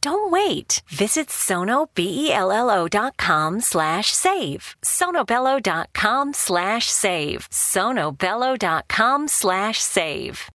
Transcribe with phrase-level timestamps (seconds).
[0.00, 0.80] Don't wait.
[0.88, 4.76] Visit sonobello.com slash save.
[4.82, 7.50] sonobello.com slash save.
[7.50, 10.48] sonobello.com slash save.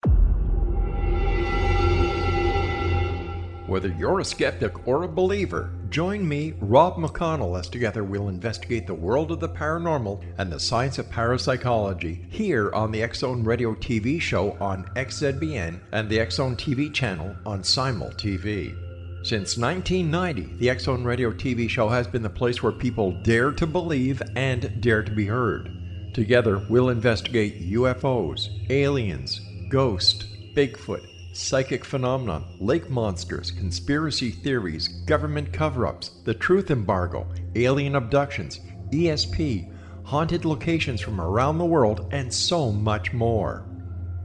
[3.66, 8.86] Whether you're a skeptic or a believer, join me, Rob McConnell, as together we'll investigate
[8.86, 13.74] the world of the paranormal and the science of parapsychology here on the Zone Radio
[13.74, 18.85] TV show on XZBN and the Zone TV channel on Simul TV.
[19.26, 23.66] Since 1990, the Zone Radio TV show has been the place where people dare to
[23.66, 25.68] believe and dare to be heard.
[26.14, 35.88] Together, we'll investigate UFOs, aliens, ghosts, Bigfoot, psychic phenomena, lake monsters, conspiracy theories, government cover
[35.88, 38.60] ups, the truth embargo, alien abductions,
[38.92, 39.68] ESP,
[40.04, 43.66] haunted locations from around the world, and so much more.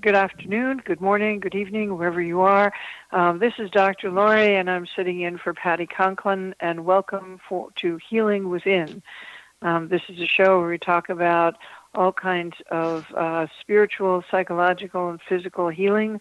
[0.00, 2.72] Good afternoon, good morning, good evening, wherever you are.
[3.10, 4.12] Um, this is Dr.
[4.12, 9.02] Laurie, and I'm sitting in for Patti Conklin, and welcome for, to Healing Within.
[9.60, 11.56] Um, this is a show where we talk about
[11.96, 16.20] all kinds of uh, spiritual, psychological, and physical healing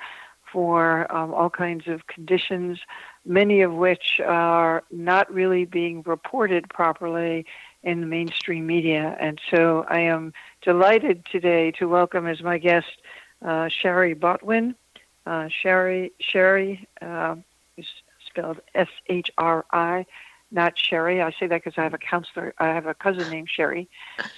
[0.51, 2.79] for um, all kinds of conditions,
[3.25, 7.45] many of which are not really being reported properly
[7.83, 9.15] in the mainstream media.
[9.19, 12.87] And so I am delighted today to welcome as my guest
[13.43, 14.75] uh, Shari Botwin.
[15.25, 17.35] Uh, Sherry Shari uh,
[17.75, 17.85] is
[18.25, 20.05] spelled S H R I,
[20.51, 21.21] not Sherry.
[21.21, 22.53] I say that because I have a counselor.
[22.59, 23.89] I have a cousin named Sherry,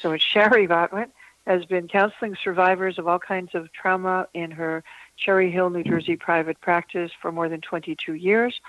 [0.02, 1.10] so it's Shari Botwin.
[1.46, 4.84] Has been counseling survivors of all kinds of trauma in her
[5.18, 8.60] Cherry Hill, New Jersey private practice for more than 22 years.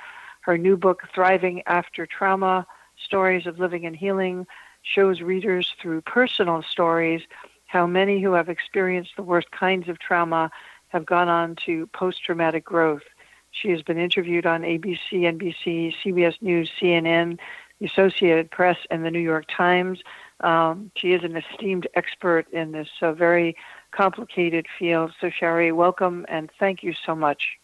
[0.42, 4.46] Her new book, Thriving After Trauma Stories of Living and Healing,
[4.82, 7.22] shows readers through personal stories
[7.70, 10.50] how many who have experienced the worst kinds of trauma
[10.88, 13.04] have gone on to post traumatic growth.
[13.52, 17.38] She has been interviewed on ABC, NBC, CBS News, CNN,
[17.78, 20.00] the Associated Press, and the New York Times.
[20.40, 23.56] Um, she is an esteemed expert in this uh, very
[23.92, 25.12] complicated field.
[25.20, 27.56] So, Shari, welcome and thank you so much.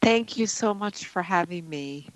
[0.00, 2.08] Thank you so much for having me.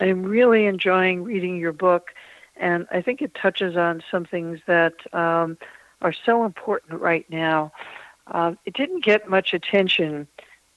[0.00, 2.12] I'm really enjoying reading your book,
[2.56, 5.58] and I think it touches on some things that um,
[6.02, 7.72] are so important right now.
[8.26, 10.26] Uh, it didn't get much attention,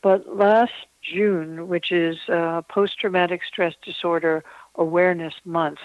[0.01, 4.43] but last June, which is uh, Post Traumatic Stress Disorder
[4.75, 5.79] Awareness Month,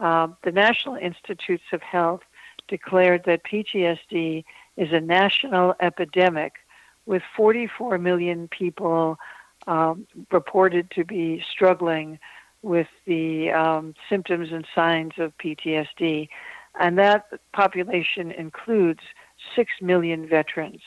[0.00, 2.22] uh, the National Institutes of Health
[2.68, 4.44] declared that PTSD
[4.76, 6.54] is a national epidemic
[7.06, 9.18] with 44 million people
[9.66, 12.18] um, reported to be struggling
[12.64, 16.28] with the um, symptoms and signs of PTSD.
[16.80, 19.00] And that population includes
[19.54, 20.80] 6 million veterans.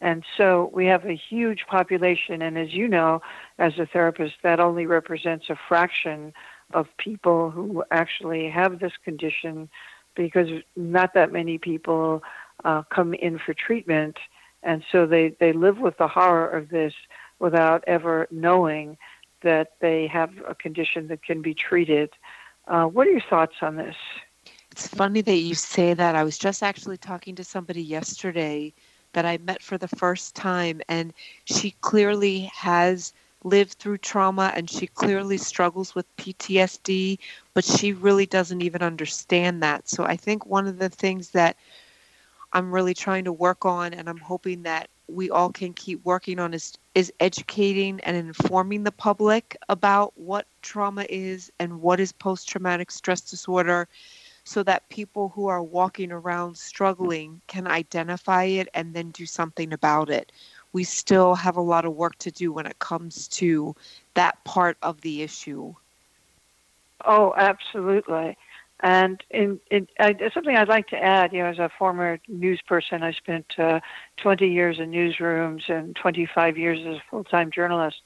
[0.00, 2.42] And so we have a huge population.
[2.42, 3.22] And as you know,
[3.58, 6.32] as a therapist, that only represents a fraction
[6.74, 9.68] of people who actually have this condition
[10.14, 12.22] because not that many people
[12.64, 14.18] uh, come in for treatment.
[14.62, 16.92] And so they, they live with the horror of this
[17.38, 18.96] without ever knowing
[19.42, 22.10] that they have a condition that can be treated.
[22.66, 23.96] Uh, what are your thoughts on this?
[24.70, 26.14] It's funny that you say that.
[26.14, 28.74] I was just actually talking to somebody yesterday
[29.12, 33.12] that I met for the first time, and she clearly has
[33.44, 37.18] lived through trauma and she clearly struggles with PTSD,
[37.54, 39.88] but she really doesn't even understand that.
[39.88, 41.56] So I think one of the things that
[42.52, 46.38] I'm really trying to work on, and I'm hoping that we all can keep working
[46.38, 52.12] on is is educating and informing the public about what trauma is and what is
[52.12, 53.88] post traumatic stress disorder
[54.44, 59.72] so that people who are walking around struggling can identify it and then do something
[59.72, 60.30] about it.
[60.72, 63.74] We still have a lot of work to do when it comes to
[64.14, 65.74] that part of the issue.
[67.04, 68.36] Oh, absolutely.
[68.80, 69.88] And in, in
[70.34, 73.80] something I'd like to add, you know, as a former news person, I spent uh,
[74.18, 78.02] 20 years in newsrooms and 25 years as a full-time journalist.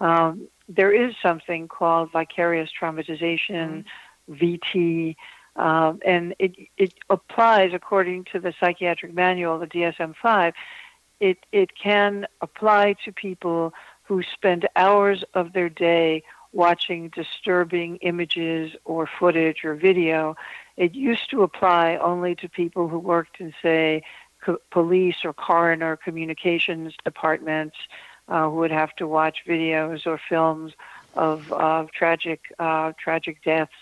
[0.00, 3.84] Um, there is something called vicarious traumatization,
[4.30, 4.32] mm-hmm.
[4.32, 5.16] VT,
[5.56, 10.52] um, and it, it applies according to the psychiatric manual, the DSM-5.
[11.20, 16.22] It, it can apply to people who spend hours of their day
[16.52, 20.36] watching disturbing images or footage or video.
[20.76, 24.02] It used to apply only to people who worked in, say,
[24.44, 27.76] co- police or coroner communications departments
[28.28, 30.72] uh, who would have to watch videos or films
[31.14, 33.72] of uh, tragic uh, tragic deaths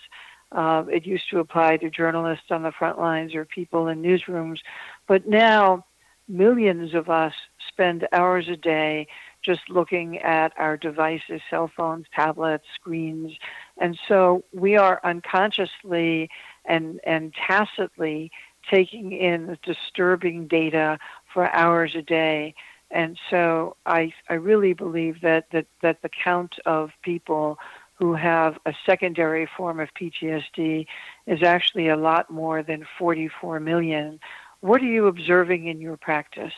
[0.51, 4.59] uh, it used to apply to journalists on the front lines or people in newsrooms.
[5.07, 5.85] But now,
[6.27, 7.33] millions of us
[7.67, 9.07] spend hours a day
[9.43, 13.33] just looking at our devices, cell phones, tablets, screens.
[13.77, 16.29] And so we are unconsciously
[16.65, 18.31] and, and tacitly
[18.69, 20.99] taking in disturbing data
[21.33, 22.53] for hours a day.
[22.91, 27.57] And so I, I really believe that, that, that the count of people
[27.95, 30.87] who have a secondary form of PTSD
[31.27, 34.19] is actually a lot more than 44 million.
[34.59, 36.53] What are you observing in your practice?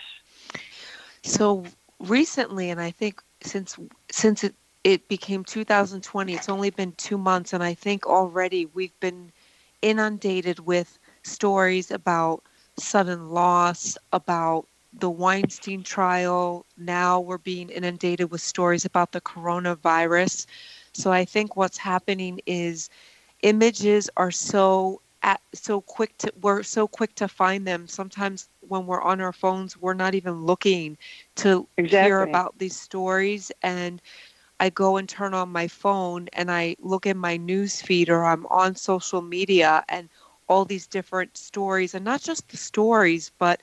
[1.22, 1.66] So
[2.04, 3.78] recently, and I think since
[4.12, 9.00] since it, it became 2020, it's only been two months, and I think already we've
[9.02, 9.32] been
[9.82, 12.44] inundated with stories about
[12.78, 16.66] sudden loss, about the Weinstein trial.
[16.78, 20.48] Now we're being inundated with stories about the coronavirus.
[20.94, 22.90] So I think what's happening is
[23.44, 27.88] images are so at, so quick to we're so quick to find them.
[27.88, 30.98] Sometimes when we're on our phones, we're not even looking
[31.38, 31.84] to exactly.
[31.86, 34.02] hear about these stories and
[34.60, 38.26] I go and turn on my phone and I look at my news feed or
[38.26, 40.10] I'm on social media and
[40.48, 43.62] all these different stories and not just the stories but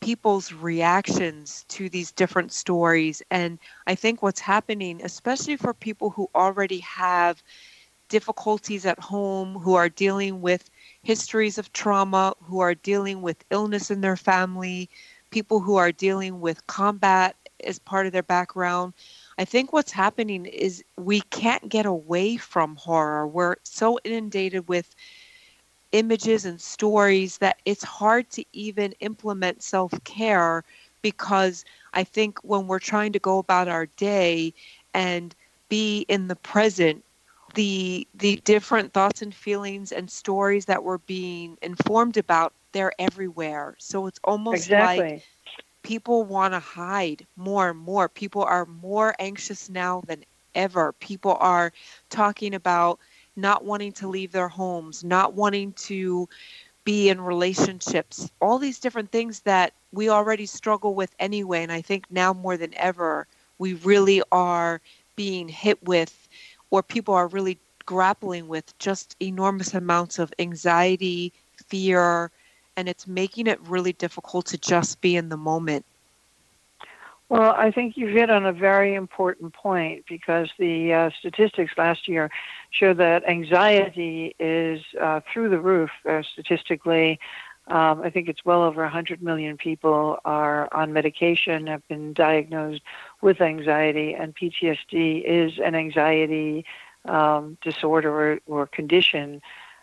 [0.00, 3.22] people's reactions to these different stories.
[3.30, 7.42] And I think what's happening, especially for people who already have
[8.08, 10.70] difficulties at home, who are dealing with
[11.02, 14.88] histories of trauma, who are dealing with illness in their family,
[15.30, 18.92] people who are dealing with combat as part of their background.
[19.38, 23.26] I think what's happening is we can't get away from horror.
[23.26, 24.94] We're so inundated with
[25.92, 30.64] images and stories that it's hard to even implement self care
[31.02, 31.64] because
[31.94, 34.52] I think when we're trying to go about our day
[34.94, 35.34] and
[35.68, 37.04] be in the present,
[37.54, 43.74] the the different thoughts and feelings and stories that we're being informed about, they're everywhere.
[43.78, 45.12] So it's almost exactly.
[45.12, 45.22] like
[45.82, 48.08] people want to hide more and more.
[48.08, 50.92] People are more anxious now than ever.
[50.92, 51.72] People are
[52.10, 52.98] talking about
[53.36, 56.28] not wanting to leave their homes, not wanting to
[56.84, 61.62] be in relationships, all these different things that we already struggle with anyway.
[61.62, 63.26] And I think now more than ever,
[63.58, 64.80] we really are
[65.16, 66.19] being hit with,
[66.70, 71.32] or people are really grappling with just enormous amounts of anxiety,
[71.66, 72.30] fear,
[72.76, 75.84] and it's making it really difficult to just be in the moment.
[77.28, 82.08] Well, I think you've hit on a very important point because the uh, statistics last
[82.08, 82.28] year
[82.70, 87.20] show that anxiety is uh, through the roof uh, statistically.
[87.66, 92.82] Um, I think it's well over 100 million people are on medication, have been diagnosed
[93.20, 96.64] with anxiety, and PTSD is an anxiety
[97.04, 99.40] um, disorder or, or condition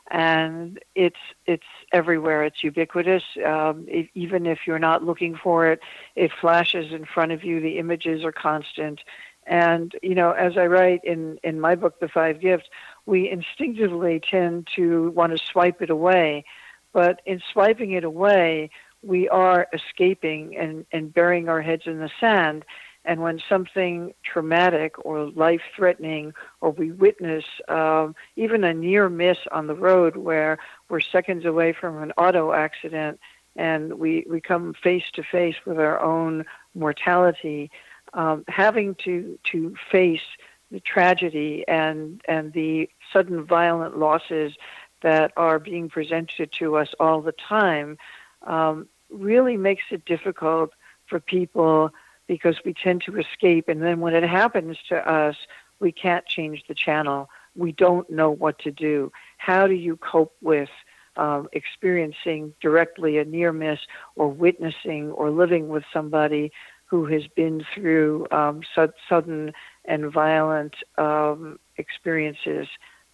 [0.10, 2.44] and it's it's everywhere.
[2.44, 3.24] It's ubiquitous.
[3.46, 5.82] Um, it, even if you're not looking for it,
[6.16, 7.60] it flashes in front of you.
[7.60, 9.02] The images are constant,
[9.46, 12.70] and you know, as I write in in my book, The Five Gifts,
[13.06, 16.46] we instinctively tend to want to swipe it away,
[16.94, 18.70] but in swiping it away,
[19.03, 22.65] we are escaping and and burying our heads in the sand.
[23.06, 29.38] And when something traumatic or life threatening, or we witness um, even a near miss
[29.53, 30.58] on the road where
[30.89, 33.17] we're seconds away from an auto accident
[33.56, 37.72] and we, we come face to face with our own mortality,
[38.13, 40.22] um, having to, to face
[40.70, 44.53] the tragedy and, and the sudden violent losses
[45.01, 47.98] that are being presented to us all the time
[48.46, 50.72] um, really makes it difficult
[51.06, 51.92] for people
[52.27, 53.70] because we tend to escape.
[53.70, 55.36] And then when it happens to us,
[55.80, 57.30] we can't change the channel.
[57.56, 59.12] We don't know what to do.
[59.38, 60.70] How do you cope with
[61.16, 63.80] um, experiencing directly a near miss
[64.16, 66.51] or witnessing or living with somebody
[66.86, 69.54] who has been through um, su- sudden
[69.86, 72.68] and violent um, experiences?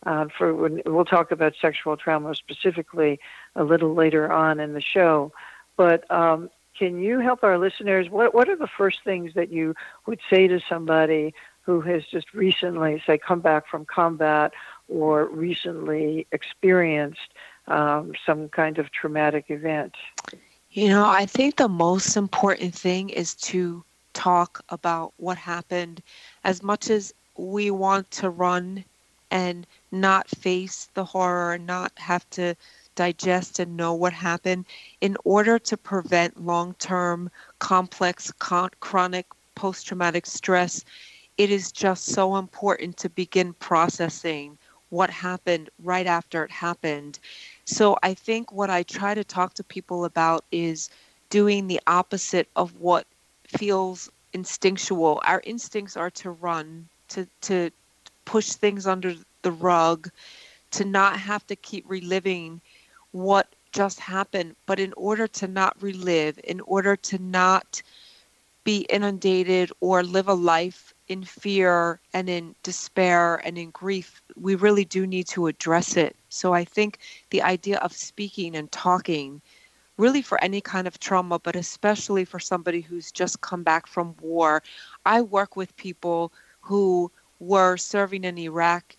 [0.06, 3.20] Uh, for when, we'll talk about sexual trauma specifically
[3.56, 5.32] a little later on in the show,
[5.78, 8.10] but um, can you help our listeners?
[8.10, 12.34] What what are the first things that you would say to somebody who has just
[12.34, 14.52] recently, say, come back from combat
[14.90, 17.34] or recently experienced
[17.68, 19.96] um, some kind of traumatic event?
[20.72, 23.84] You know, I think the most important thing is to
[24.14, 26.02] talk about what happened
[26.44, 28.84] as much as we want to run
[29.32, 32.56] and not face the horror, not have to
[32.96, 34.66] digest and know what happened
[35.02, 40.84] in order to prevent long term, complex, con- chronic post traumatic stress.
[41.38, 44.58] It is just so important to begin processing
[44.90, 47.20] what happened right after it happened.
[47.66, 50.90] So I think what I try to talk to people about is
[51.30, 53.06] doing the opposite of what
[53.48, 55.22] feels instinctual.
[55.26, 57.72] Our instincts are to run, to to
[58.26, 60.10] push things under the rug,
[60.72, 62.60] to not have to keep reliving
[63.12, 64.56] what just happened.
[64.66, 67.82] But in order to not relive, in order to not
[68.64, 74.56] be inundated or live a life in fear and in despair and in grief, we
[74.56, 76.16] really do need to address it.
[76.30, 79.42] So I think the idea of speaking and talking,
[79.98, 84.16] really for any kind of trauma, but especially for somebody who's just come back from
[84.22, 84.64] war.
[85.06, 86.32] I work with people
[86.62, 88.96] who were serving in Iraq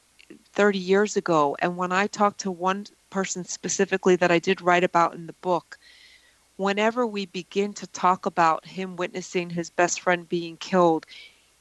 [0.55, 1.57] 30 years ago.
[1.61, 5.35] And when I talk to one person specifically that I did write about in the
[5.35, 5.79] book,
[6.57, 11.07] whenever we begin to talk about him witnessing his best friend being killed,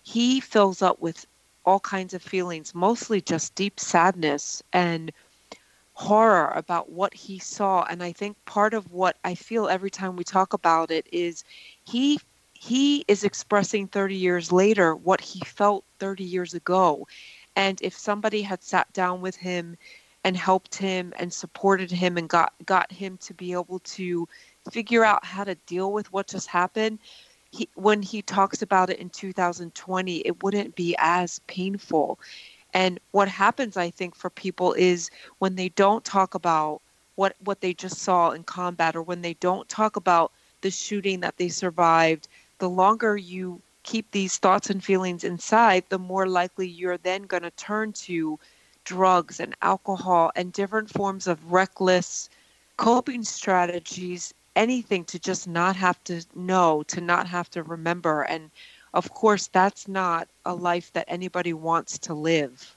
[0.04, 1.26] he fills up with
[1.66, 5.12] all kinds of feelings, mostly just deep sadness and
[5.94, 7.84] horror about what he saw.
[7.90, 11.44] And I think part of what I feel every time we talk about it is
[11.84, 12.20] he
[12.54, 17.08] he is expressing 30 years later what he felt 30 years ago.
[17.56, 19.78] And if somebody had sat down with him
[20.24, 24.28] and helped him and supported him and got got him to be able to
[24.72, 27.00] figure out how to deal with what just happened
[27.54, 32.20] he, when he talks about it in 2020 it wouldn't be as painful.
[32.74, 36.82] And what happens i think for people is when they don't talk about
[37.16, 40.32] what what they just saw in combat or when they don't talk about
[40.62, 42.28] the shooting that they survived
[42.60, 47.44] the longer you keep these thoughts and feelings inside the more likely you're then going
[47.44, 48.40] to turn to
[48.86, 52.30] drugs and alcohol and different forms of reckless
[52.78, 58.24] coping strategies, anything to just not have to know, to not have to remember.
[58.24, 58.50] And
[58.94, 62.76] of course, that's not a life that anybody wants to live.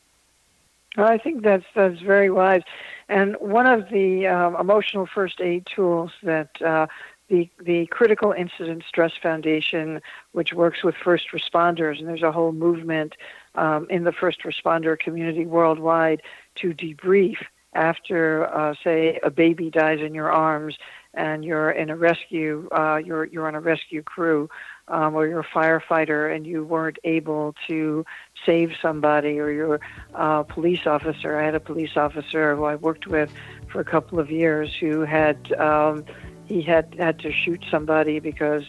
[0.99, 2.63] I think that's that's very wise,
[3.09, 6.87] and one of the um, emotional first aid tools that uh,
[7.29, 10.01] the the Critical Incident Stress Foundation,
[10.33, 13.15] which works with first responders, and there's a whole movement
[13.55, 16.23] um, in the first responder community worldwide
[16.57, 17.39] to debrief
[17.77, 20.79] after, uh, say, a baby dies in your arms
[21.15, 24.51] and you're in a rescue, uh, you're you're on a rescue crew,
[24.89, 28.05] um, or you're a firefighter and you weren't able to
[28.45, 29.81] save somebody, or you're
[30.15, 31.39] a police officer.
[31.39, 33.33] I had a police officer who I worked with
[33.69, 36.05] for a couple of years who had um,
[36.47, 38.65] he had had to shoot somebody because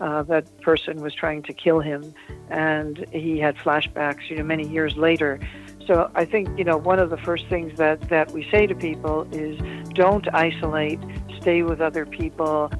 [0.00, 2.14] uh, that person was trying to kill him,
[2.48, 5.38] and he had flashbacks, you know, many years later.
[5.86, 8.74] So I think you know one of the first things that that we say to
[8.74, 9.58] people is
[9.94, 11.00] don't isolate,
[11.40, 12.70] stay with other people.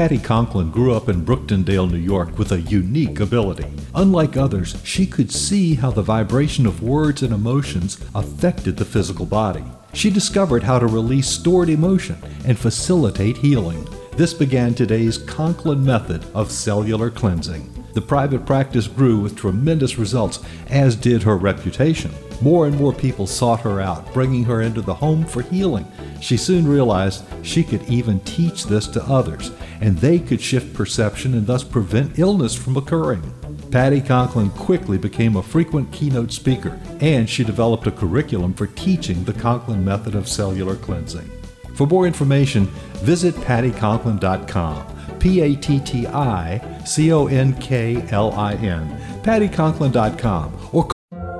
[0.00, 3.66] Patti Conklin grew up in Brooktondale, New York with a unique ability.
[3.94, 9.26] Unlike others, she could see how the vibration of words and emotions affected the physical
[9.26, 9.62] body.
[9.92, 12.16] She discovered how to release stored emotion
[12.46, 13.86] and facilitate healing.
[14.16, 17.70] This began today's Conklin method of cellular cleansing.
[17.92, 20.38] The private practice grew with tremendous results,
[20.70, 22.10] as did her reputation.
[22.40, 25.86] More and more people sought her out, bringing her into the home for healing.
[26.20, 31.34] She soon realized she could even teach this to others, and they could shift perception
[31.34, 33.22] and thus prevent illness from occurring.
[33.70, 39.22] Patti Conklin quickly became a frequent keynote speaker, and she developed a curriculum for teaching
[39.24, 41.30] the Conklin method of cellular cleansing.
[41.74, 42.66] For more information,
[42.96, 44.96] visit patticonklin.com.
[45.18, 48.88] P A T T I C O N K L I N.
[49.22, 50.59] patticonklin.com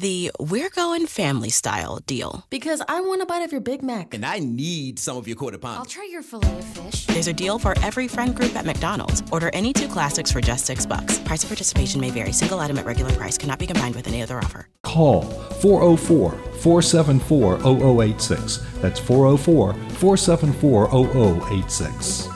[0.00, 2.44] the We're Going Family Style deal.
[2.50, 4.12] Because I want a bite of your Big Mac.
[4.12, 5.78] And I need some of your quarter pound.
[5.78, 7.06] I'll try your filet of fish.
[7.06, 9.22] There's a deal for every friend group at McDonald's.
[9.32, 11.18] Order any two classics for just six bucks.
[11.20, 12.32] Price of participation may vary.
[12.32, 14.68] Single item at regular price cannot be combined with any other offer.
[14.82, 18.58] Call 404 474 0086.
[18.80, 20.88] That's 404 474
[21.52, 22.35] 0086.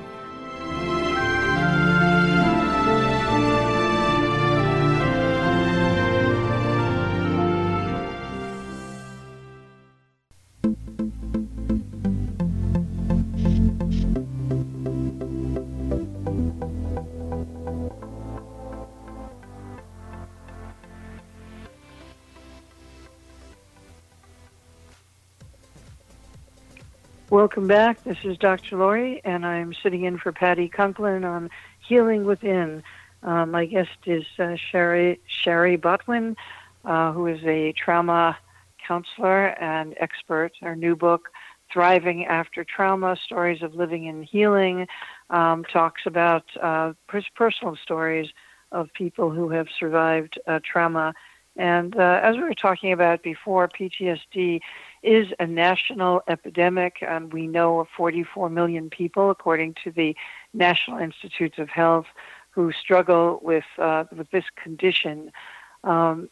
[27.41, 28.03] Welcome back.
[28.03, 28.77] This is Dr.
[28.77, 31.49] Laurie, and I'm sitting in for Patti Conklin on
[31.79, 32.83] Healing Within.
[33.23, 36.35] Uh, my guest is uh, Shari Shari Botwin,
[36.85, 38.37] uh, who is a trauma
[38.87, 40.51] counselor and expert.
[40.61, 41.29] Our new book,
[41.73, 44.85] Thriving After Trauma: Stories of Living and Healing,
[45.31, 48.29] um, talks about uh, personal stories
[48.71, 51.15] of people who have survived uh, trauma.
[51.57, 54.61] And as we were talking about before, PTSD
[55.03, 57.03] is a national epidemic.
[57.07, 60.15] Um, we know of 44 million people, according to the
[60.53, 62.05] National Institutes of Health,
[62.51, 65.31] who struggle with uh, with this condition.
[65.83, 66.29] Um,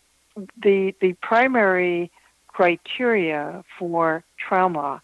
[0.61, 2.11] the the primary
[2.47, 5.01] criteria for trauma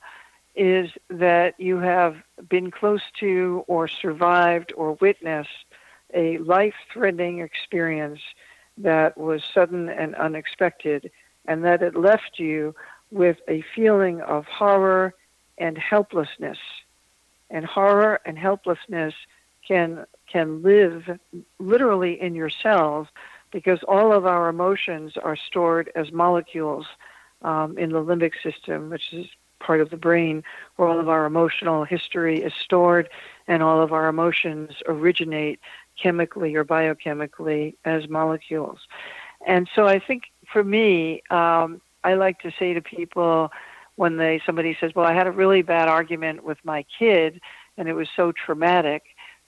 [0.55, 5.65] is that you have been close to or survived or witnessed
[6.13, 8.21] a life-threatening experience
[8.77, 11.11] that was sudden and unexpected,
[11.45, 12.73] and that it left you
[13.15, 15.13] with a feeling of horror
[15.57, 16.57] and helplessness.
[17.49, 19.13] And horror and helplessness
[19.65, 21.17] can can live
[21.59, 23.07] literally in your cells
[23.51, 26.85] because all of our emotions are stored as molecules
[27.41, 29.27] um, in the limbic system, which is
[29.59, 30.43] part of the brain
[30.75, 33.07] where all of our emotional history is stored
[33.47, 35.59] and all of our emotions originate
[36.01, 38.79] chemically or biochemically as molecules.
[39.47, 43.51] And so I think for me, um, I like to say to people
[43.95, 47.41] when they somebody says, "Well, I had a really bad argument with my kid,
[47.77, 49.03] and it was so traumatic,"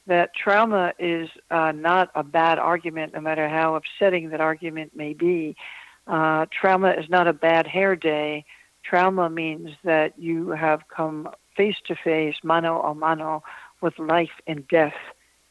[0.07, 5.13] that trauma is uh, not a bad argument, no matter how upsetting that argument may
[5.13, 5.55] be.
[6.07, 8.43] Uh, trauma is not a bad hair day.
[8.83, 13.43] Trauma means that you have come face to face, mano a mano,
[13.81, 14.95] with life and death,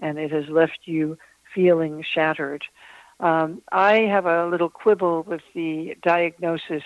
[0.01, 1.17] and it has left you
[1.55, 2.65] feeling shattered.
[3.21, 6.83] Um, I have a little quibble with the diagnosis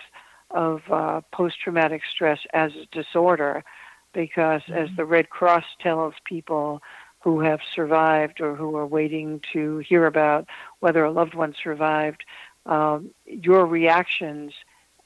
[0.50, 3.64] of uh, post traumatic stress as a disorder
[4.12, 4.74] because, mm-hmm.
[4.74, 6.82] as the Red Cross tells people
[7.20, 10.46] who have survived or who are waiting to hear about
[10.80, 12.24] whether a loved one survived,
[12.66, 14.52] um, your reactions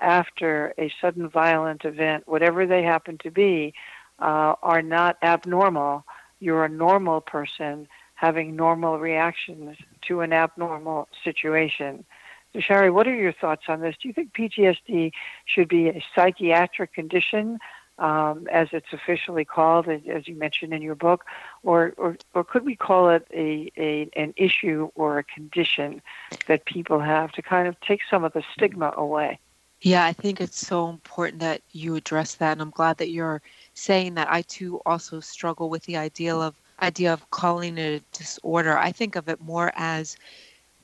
[0.00, 3.74] after a sudden violent event, whatever they happen to be,
[4.20, 6.04] uh, are not abnormal.
[6.40, 12.05] You're a normal person having normal reactions to an abnormal situation.
[12.53, 13.96] So, Shari, what are your thoughts on this?
[14.00, 15.12] Do you think PTSD
[15.44, 17.59] should be a psychiatric condition,
[17.98, 21.24] um, as it's officially called, as you mentioned in your book,
[21.64, 26.00] or, or, or could we call it a, a, an issue or a condition
[26.46, 29.38] that people have to kind of take some of the stigma away?
[29.81, 33.42] Yeah, I think it's so important that you address that, and I'm glad that you're
[33.74, 34.31] saying that.
[34.31, 38.76] I too also struggle with the idea of idea of calling it a disorder.
[38.76, 40.16] I think of it more as,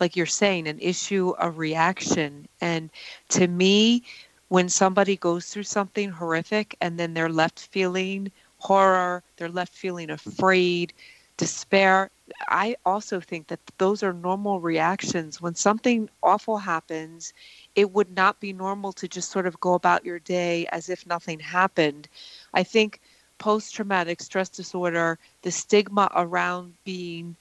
[0.01, 2.91] like you're saying, an issue, a reaction, and
[3.31, 4.03] to me,
[4.49, 10.11] when somebody goes through something horrific and then they're left feeling horror, they're left feeling
[10.11, 10.93] afraid,
[11.37, 12.11] despair.
[12.49, 15.41] I also think that those are normal reactions.
[15.41, 17.33] When something awful happens
[17.77, 21.07] it would not be normal to just sort of go about your day as if
[21.07, 22.09] nothing happened.
[22.53, 23.01] I think
[23.41, 27.37] post traumatic stress disorder, the stigma around being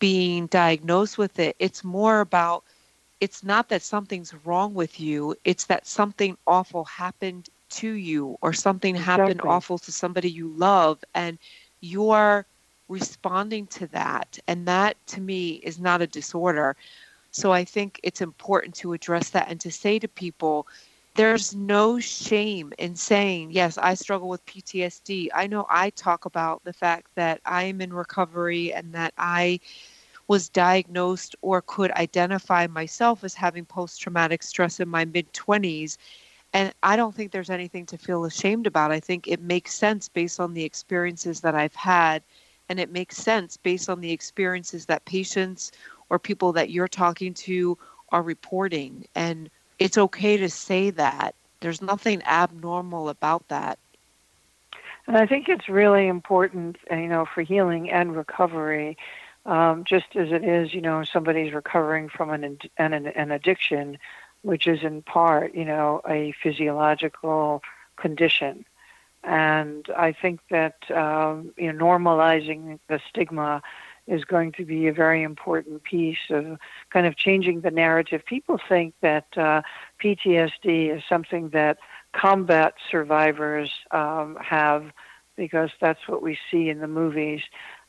[0.00, 2.64] being diagnosed with it, it's more about
[3.20, 8.52] it's not that something's wrong with you, it's that something awful happened to you or
[8.52, 9.24] something exactly.
[9.24, 11.38] happened awful to somebody you love and
[11.80, 12.46] you're
[12.88, 16.76] responding to that and that to me is not a disorder
[17.32, 20.66] so I think it's important to address that and to say to people,
[21.18, 25.30] there's no shame in saying, yes, I struggle with PTSD.
[25.34, 29.58] I know I talk about the fact that I'm in recovery and that I
[30.28, 35.98] was diagnosed or could identify myself as having post traumatic stress in my mid 20s.
[36.54, 38.92] And I don't think there's anything to feel ashamed about.
[38.92, 42.22] I think it makes sense based on the experiences that I've had.
[42.68, 45.72] And it makes sense based on the experiences that patients
[46.10, 47.76] or people that you're talking to
[48.12, 49.04] are reporting.
[49.16, 51.34] And it's okay to say that.
[51.60, 53.78] There's nothing abnormal about that.
[55.06, 58.96] And I think it's really important, uh, you know, for healing and recovery,
[59.46, 63.98] um, just as it is, you know, somebody's recovering from an, an, an addiction,
[64.42, 67.62] which is in part, you know, a physiological
[67.96, 68.66] condition.
[69.24, 73.62] And I think that, um, you know, normalizing the stigma
[74.08, 76.58] is going to be a very important piece of
[76.90, 78.24] kind of changing the narrative.
[78.24, 79.62] People think that uh,
[80.02, 81.78] PTSD is something that
[82.12, 84.86] combat survivors um, have
[85.36, 87.42] because that's what we see in the movies.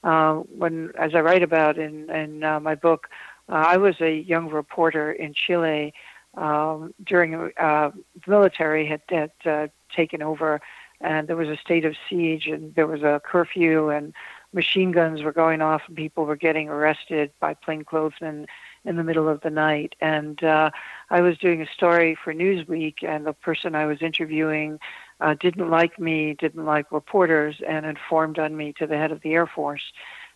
[0.03, 3.09] Uh, when, as I write about in, in uh, my book,
[3.49, 5.93] uh, I was a young reporter in Chile
[6.35, 7.91] um, during uh,
[8.25, 10.61] the military had, had uh, taken over,
[11.01, 14.13] and there was a state of siege, and there was a curfew, and
[14.53, 18.47] machine guns were going off and people were getting arrested by plainclothesmen
[18.85, 19.95] in the middle of the night.
[20.01, 20.71] And uh,
[21.09, 24.79] I was doing a story for Newsweek, and the person I was interviewing
[25.19, 29.21] uh, didn't like me, didn't like reporters, and informed on me to the head of
[29.21, 29.91] the Air Force.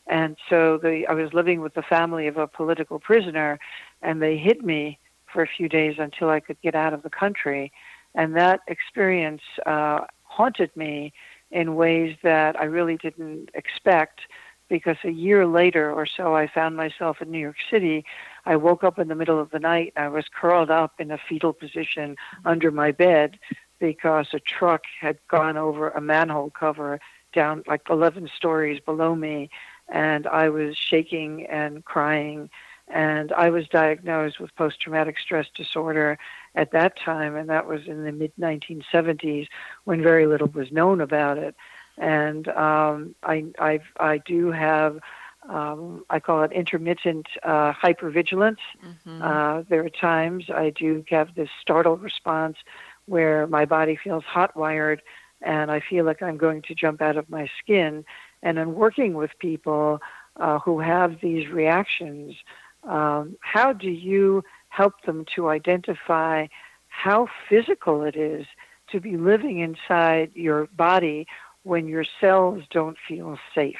[0.07, 3.59] And so the, I was living with the family of a political prisoner,
[4.01, 7.09] and they hid me for a few days until I could get out of the
[7.09, 7.71] country.
[8.13, 11.13] And that experience uh, haunted me
[11.53, 14.21] in ways that I really didn't expect
[14.69, 18.05] because a year later or so I found myself in New York City
[18.45, 19.93] I woke up in the middle of the night.
[19.95, 23.39] I was curled up in a fetal position under my bed
[23.79, 26.99] because a truck had gone over a manhole cover
[27.33, 29.49] down like 11 stories below me,
[29.89, 32.49] and I was shaking and crying.
[32.89, 36.17] And I was diagnosed with post traumatic stress disorder
[36.55, 39.47] at that time, and that was in the mid 1970s
[39.85, 41.55] when very little was known about it.
[41.97, 44.99] And um, I, I, I do have,
[45.47, 48.57] um, I call it intermittent uh, hypervigilance.
[48.85, 49.21] Mm-hmm.
[49.21, 52.57] Uh, there are times I do have this startled response
[53.05, 55.01] where my body feels hot wired
[55.43, 58.05] and I feel like I'm going to jump out of my skin.
[58.41, 59.99] And in working with people
[60.37, 62.35] uh, who have these reactions,
[62.83, 66.47] um, how do you help them to identify
[66.87, 68.47] how physical it is
[68.89, 71.27] to be living inside your body
[71.61, 73.77] when your cells don't feel safe?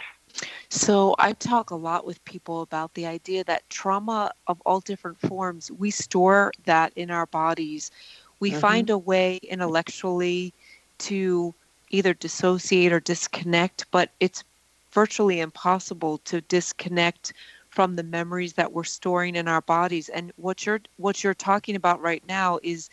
[0.69, 5.19] So, I talk a lot with people about the idea that trauma of all different
[5.19, 7.91] forms, we store that in our bodies.
[8.39, 8.60] We mm-hmm.
[8.60, 10.53] find a way intellectually
[10.99, 11.53] to
[11.89, 14.43] either dissociate or disconnect, but it's
[14.91, 17.34] virtually impossible to disconnect
[17.73, 20.07] from the memories that we're storing in our bodies.
[20.09, 22.89] And what you're what you're talking about right now is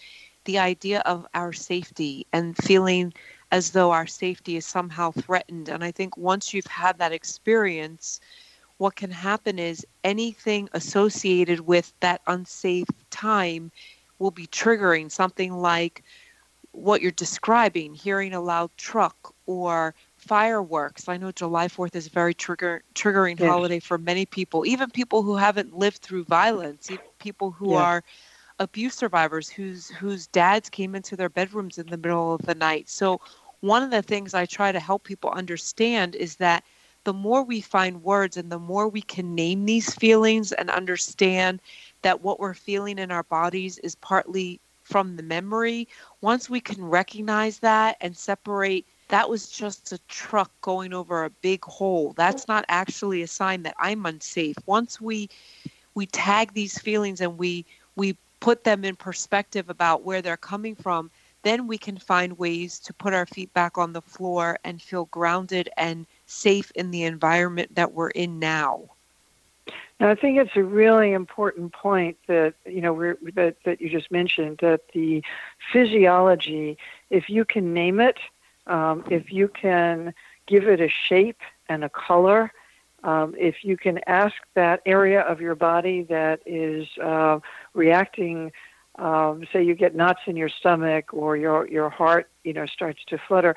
[0.46, 3.12] the idea of our safety and feeling
[3.52, 5.68] as though our safety is somehow threatened.
[5.68, 8.20] And I think once you've had that experience,
[8.78, 13.70] what can happen is anything associated with that unsafe time
[14.18, 16.02] will be triggering something like
[16.72, 21.08] what you're describing, hearing a loud truck or fireworks.
[21.08, 23.48] I know July 4th is a very trigger, triggering yes.
[23.48, 27.80] holiday for many people, even people who haven't lived through violence, people who yes.
[27.80, 28.04] are
[28.58, 32.88] abuse survivors whose whose dads came into their bedrooms in the middle of the night.
[32.90, 33.20] So
[33.60, 36.64] one of the things I try to help people understand is that
[37.04, 41.62] the more we find words and the more we can name these feelings and understand
[42.02, 45.88] that what we're feeling in our bodies is partly from the memory,
[46.20, 51.30] once we can recognize that and separate that was just a truck going over a
[51.30, 52.14] big hole.
[52.16, 54.56] That's not actually a sign that I'm unsafe.
[54.66, 55.28] Once we
[55.94, 57.64] we tag these feelings and we
[57.96, 61.10] we put them in perspective about where they're coming from,
[61.42, 65.06] then we can find ways to put our feet back on the floor and feel
[65.06, 68.82] grounded and safe in the environment that we're in now.
[69.98, 74.10] Now, I think it's a really important point that you know that that you just
[74.10, 75.22] mentioned that the
[75.72, 76.78] physiology,
[77.10, 78.18] if you can name it,
[78.70, 80.14] um, if you can
[80.46, 82.52] give it a shape and a color,
[83.02, 87.40] um, if you can ask that area of your body that is uh,
[87.74, 88.52] reacting,
[88.98, 93.00] um, say you get knots in your stomach or your your heart, you know, starts
[93.08, 93.56] to flutter,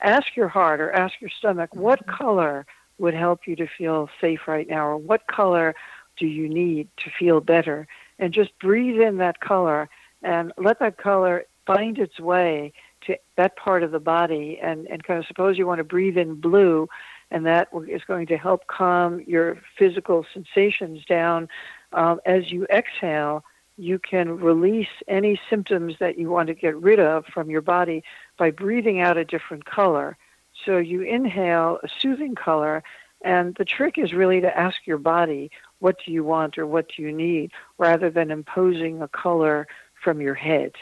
[0.00, 2.16] ask your heart or ask your stomach what mm-hmm.
[2.16, 2.66] color
[2.98, 5.74] would help you to feel safe right now, or what color
[6.16, 7.86] do you need to feel better?
[8.18, 9.90] And just breathe in that color
[10.22, 12.72] and let that color find its way
[13.06, 14.58] to that part of the body.
[14.62, 16.88] And, and kind of suppose you want to breathe in blue,
[17.30, 21.48] and that is going to help calm your physical sensations down.
[21.92, 23.44] Um, as you exhale,
[23.76, 28.04] you can release any symptoms that you want to get rid of from your body
[28.36, 30.16] by breathing out a different color.
[30.64, 32.84] So you inhale a soothing color,
[33.22, 36.88] and the trick is really to ask your body, what do you want or what
[36.94, 39.66] do you need, rather than imposing a color
[40.02, 40.72] from your head.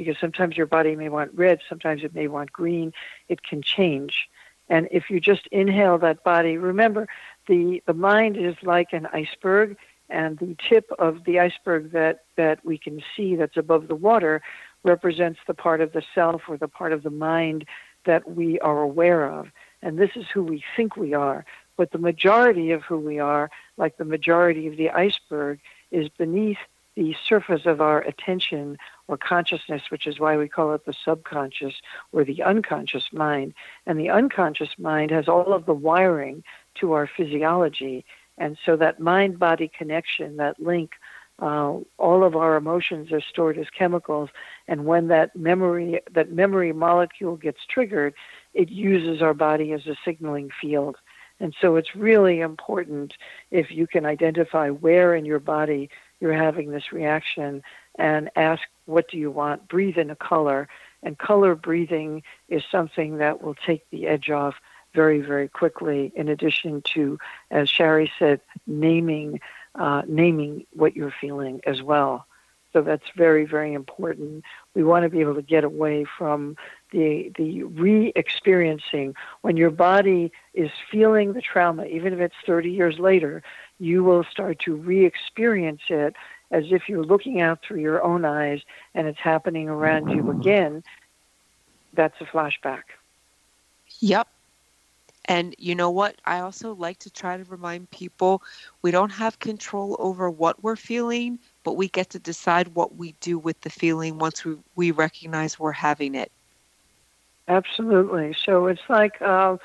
[0.00, 2.94] Because sometimes your body may want red, sometimes it may want green.
[3.28, 4.30] It can change.
[4.70, 7.06] And if you just inhale that body, remember
[7.48, 9.76] the, the mind is like an iceberg,
[10.08, 14.40] and the tip of the iceberg that, that we can see that's above the water
[14.84, 17.66] represents the part of the self or the part of the mind
[18.06, 19.48] that we are aware of.
[19.82, 21.44] And this is who we think we are.
[21.76, 25.60] But the majority of who we are, like the majority of the iceberg,
[25.90, 26.56] is beneath
[26.96, 28.76] the surface of our attention
[29.10, 31.74] or consciousness, which is why we call it the subconscious
[32.12, 33.52] or the unconscious mind.
[33.84, 36.44] And the unconscious mind has all of the wiring
[36.76, 38.04] to our physiology.
[38.38, 40.92] And so that mind body connection, that link,
[41.40, 44.28] uh, all of our emotions are stored as chemicals,
[44.68, 48.14] and when that memory that memory molecule gets triggered,
[48.52, 50.96] it uses our body as a signaling field.
[51.40, 53.14] And so it's really important
[53.50, 55.88] if you can identify where in your body
[56.20, 57.62] you're having this reaction
[57.98, 59.68] and ask, what do you want?
[59.68, 60.68] Breathe in a color.
[61.02, 64.56] And color breathing is something that will take the edge off
[64.94, 67.18] very, very quickly, in addition to,
[67.50, 69.40] as Shari said, naming
[69.76, 72.26] uh, naming what you're feeling as well.
[72.72, 74.44] So that's very, very important.
[74.74, 76.56] We want to be able to get away from
[76.92, 82.98] the the re-experiencing when your body is feeling the trauma, even if it's 30 years
[82.98, 83.42] later.
[83.78, 86.14] you will start to re experience it
[86.50, 88.62] as if you're looking out through your own eyes
[88.94, 90.82] and it's happening around you again.
[91.92, 92.82] That's a flashback.
[94.00, 94.28] Yep.
[95.26, 96.16] And you know what?
[96.24, 98.42] I also like to try to remind people
[98.82, 103.12] we don't have control over what we're feeling, but we get to decide what we
[103.20, 106.32] do with the feeling once we, we recognize we're having it.
[107.48, 108.34] Absolutely.
[108.34, 109.58] So it's like, uh,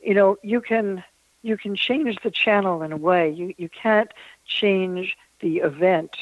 [0.00, 1.04] you know, you can
[1.42, 3.30] you can change the channel in a way.
[3.30, 4.10] You you can't
[4.46, 6.16] change the event,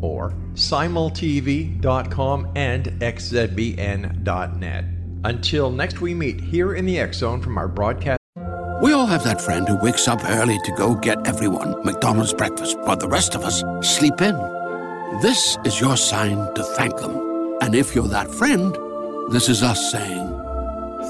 [0.00, 4.84] or simultv.com and xzbn.net.
[5.24, 8.18] Until next we meet here in the X Zone from our broadcast.
[8.80, 12.76] We all have that friend who wakes up early to go get everyone McDonald's breakfast,
[12.86, 14.36] but the rest of us sleep in.
[15.20, 17.56] This is your sign to thank them.
[17.60, 18.76] And if you're that friend,
[19.32, 20.28] this is us saying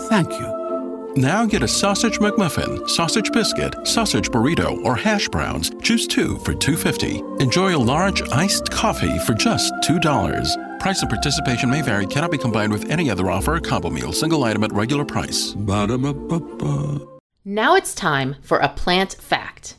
[0.09, 1.13] thank you.
[1.17, 5.71] Now get a sausage McMuffin, sausage biscuit, sausage burrito, or hash browns.
[5.83, 7.43] Choose two for $2.50.
[7.43, 10.68] Enjoy a large iced coffee for just $2.
[10.81, 14.13] Price and participation may vary, cannot be combined with any other offer or combo meal,
[14.13, 15.53] single item at regular price.
[15.53, 17.07] Ba-da-ba-ba-ba.
[17.45, 19.75] Now it's time for a plant fact.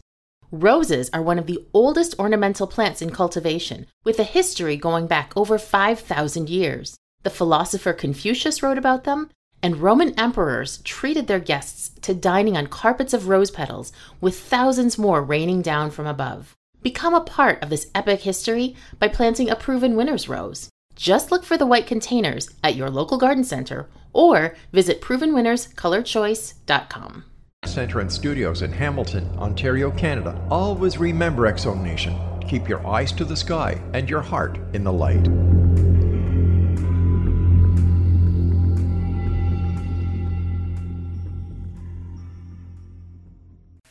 [0.52, 5.32] Roses are one of the oldest ornamental plants in cultivation, with a history going back
[5.36, 6.98] over 5,000 years.
[7.24, 9.30] The philosopher Confucius wrote about them,
[9.62, 14.98] and Roman emperors treated their guests to dining on carpets of rose petals, with thousands
[14.98, 16.56] more raining down from above.
[16.82, 20.70] Become a part of this epic history by planting a proven winner's rose.
[21.00, 27.24] Just look for the white containers at your local garden center or visit provenwinnerscolorchoice.com.
[27.66, 30.38] Center and studios in Hamilton, Ontario, Canada.
[30.52, 32.20] Always remember X Nation.
[32.50, 35.26] Keep your eyes to the sky and your heart in the light.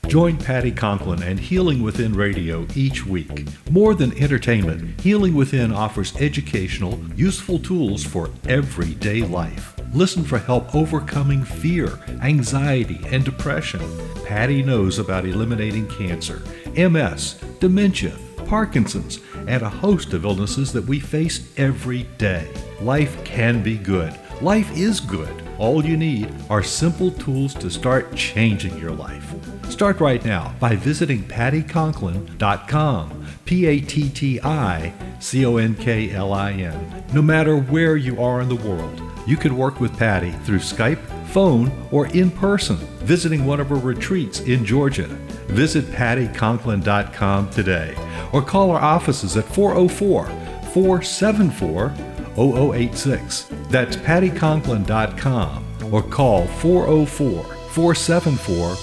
[0.08, 3.46] Join Patti Conklin and Healing Within Radio each week.
[3.70, 9.78] More than entertainment, Healing Within offers educational, useful tools for everyday life.
[9.92, 13.82] Listen for help overcoming fear, anxiety, and depression.
[14.24, 16.42] Patti knows about eliminating cancer,
[16.74, 18.16] MS, dementia,
[18.46, 22.50] Parkinson's, and a host of illnesses that we face every day.
[22.80, 24.18] Life can be good.
[24.40, 25.42] Life is good.
[25.58, 29.34] All you need are simple tools to start changing your life.
[29.68, 33.26] Start right now by visiting patticonklin.com.
[33.44, 37.04] P A T T I C O N K L I N.
[37.12, 40.98] No matter where you are in the world, you can work with Patti through Skype,
[41.28, 45.06] phone, or in person, visiting one of her retreats in Georgia.
[45.48, 47.94] Visit patticonklin.com today
[48.32, 50.26] or call our offices at 404
[50.72, 51.94] 474
[52.36, 53.46] 0086.
[53.68, 58.74] That's patticonklin.com or call 404 474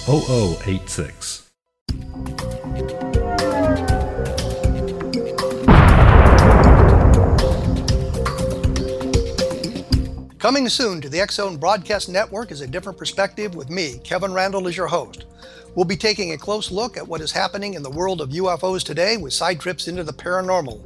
[0.67, 1.49] 0086.
[10.37, 14.31] Coming soon to the X Zone Broadcast Network is a different perspective with me, Kevin
[14.31, 15.25] Randle, as your host.
[15.73, 18.83] We'll be taking a close look at what is happening in the world of UFOs
[18.83, 20.85] today with side trips into the paranormal.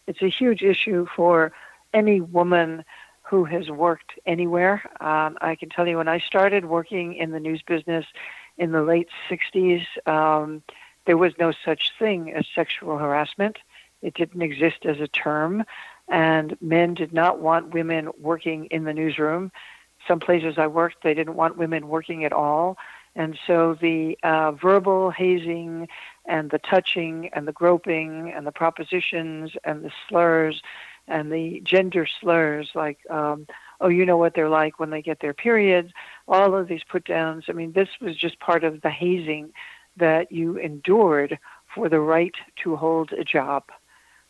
[0.06, 1.52] it's a huge issue for
[1.96, 2.86] any woman
[3.26, 4.84] who has worked anywhere.
[5.02, 8.06] Um, I can tell you when I started working in the news business
[8.58, 10.62] in the late 60s, um,
[11.06, 13.58] there was no such thing as sexual harassment.
[14.02, 15.64] It didn't exist as a term,
[16.08, 19.52] and men did not want women working in the newsroom.
[20.08, 22.78] Some places I worked, they didn't want women working at all.
[23.16, 25.88] And so the uh, verbal hazing
[26.26, 30.62] and the touching and the groping and the propositions and the slurs
[31.08, 33.48] and the gender slurs like um,
[33.82, 35.92] oh you know what they're like when they get their periods
[36.28, 37.46] all of these put downs.
[37.48, 39.52] I mean this was just part of the hazing
[39.98, 41.38] that you endured
[41.74, 43.64] for the right to hold a job.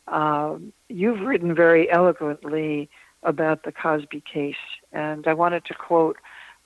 [0.07, 2.89] Um, you've written very eloquently
[3.23, 4.55] about the cosby case
[4.91, 6.17] and i wanted to quote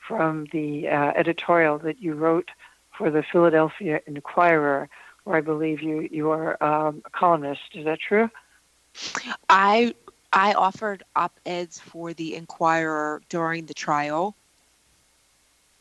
[0.06, 2.50] from the uh, editorial that you wrote
[2.98, 4.90] for the philadelphia inquirer
[5.24, 7.62] where i believe you you are um, a columnist.
[7.74, 8.30] Is that true
[9.50, 9.94] I
[10.32, 14.36] I offered op-eds for the Inquirer during the trial.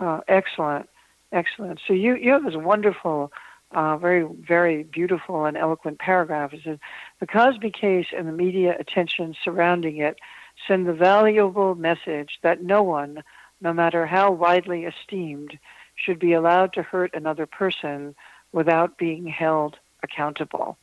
[0.01, 0.89] Oh, excellent,
[1.33, 1.81] excellent.
[1.87, 3.33] So you you have this wonderful,
[3.73, 6.53] uh, very very beautiful and eloquent paragraph.
[6.55, 6.79] It says
[7.21, 10.19] the Cosby case and the media attention surrounding it
[10.67, 13.23] send the valuable message that no one,
[13.61, 15.59] no matter how widely esteemed,
[15.95, 18.15] should be allowed to hurt another person
[18.53, 20.77] without being held accountable.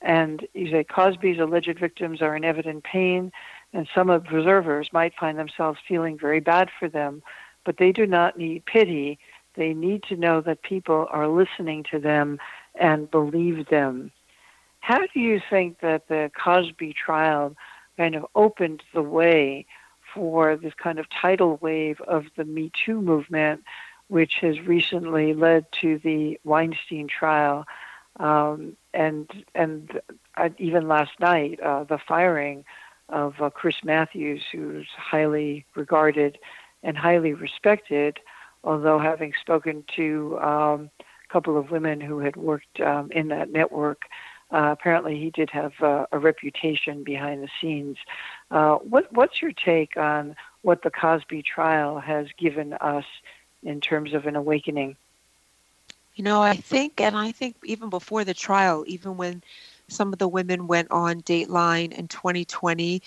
[0.00, 3.32] And you say Cosby's alleged victims are in evident pain,
[3.72, 7.22] and some observers might find themselves feeling very bad for them,
[7.64, 9.18] but they do not need pity.
[9.54, 12.38] They need to know that people are listening to them
[12.76, 14.12] and believe them.
[14.80, 17.56] How do you think that the Cosby trial
[17.96, 19.66] kind of opened the way
[20.14, 23.64] for this kind of tidal wave of the Me Too movement,
[24.06, 27.66] which has recently led to the Weinstein trial?
[28.18, 30.00] Um, and and
[30.36, 32.64] uh, even last night, uh, the firing
[33.08, 36.38] of uh, Chris Matthews, who's highly regarded
[36.82, 38.18] and highly respected,
[38.64, 43.50] although having spoken to um, a couple of women who had worked um, in that
[43.50, 44.02] network,
[44.50, 47.96] uh, apparently he did have uh, a reputation behind the scenes.
[48.50, 53.04] Uh, what, what's your take on what the Cosby trial has given us
[53.62, 54.96] in terms of an awakening?
[56.18, 59.44] You know, I think, and I think even before the trial, even when
[59.86, 63.02] some of the women went on Dateline in 2020,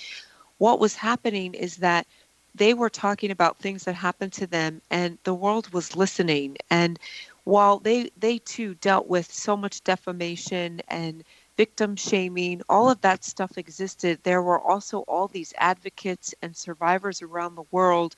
[0.57, 2.07] what was happening is that
[2.55, 6.57] they were talking about things that happened to them and the world was listening.
[6.69, 6.97] And
[7.43, 11.25] while they they too dealt with so much defamation and
[11.57, 14.19] victim shaming all of that stuff existed.
[14.23, 18.15] There were also all these advocates and survivors around the world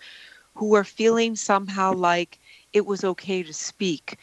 [0.56, 2.40] who were feeling somehow like
[2.74, 4.20] it was okay to speak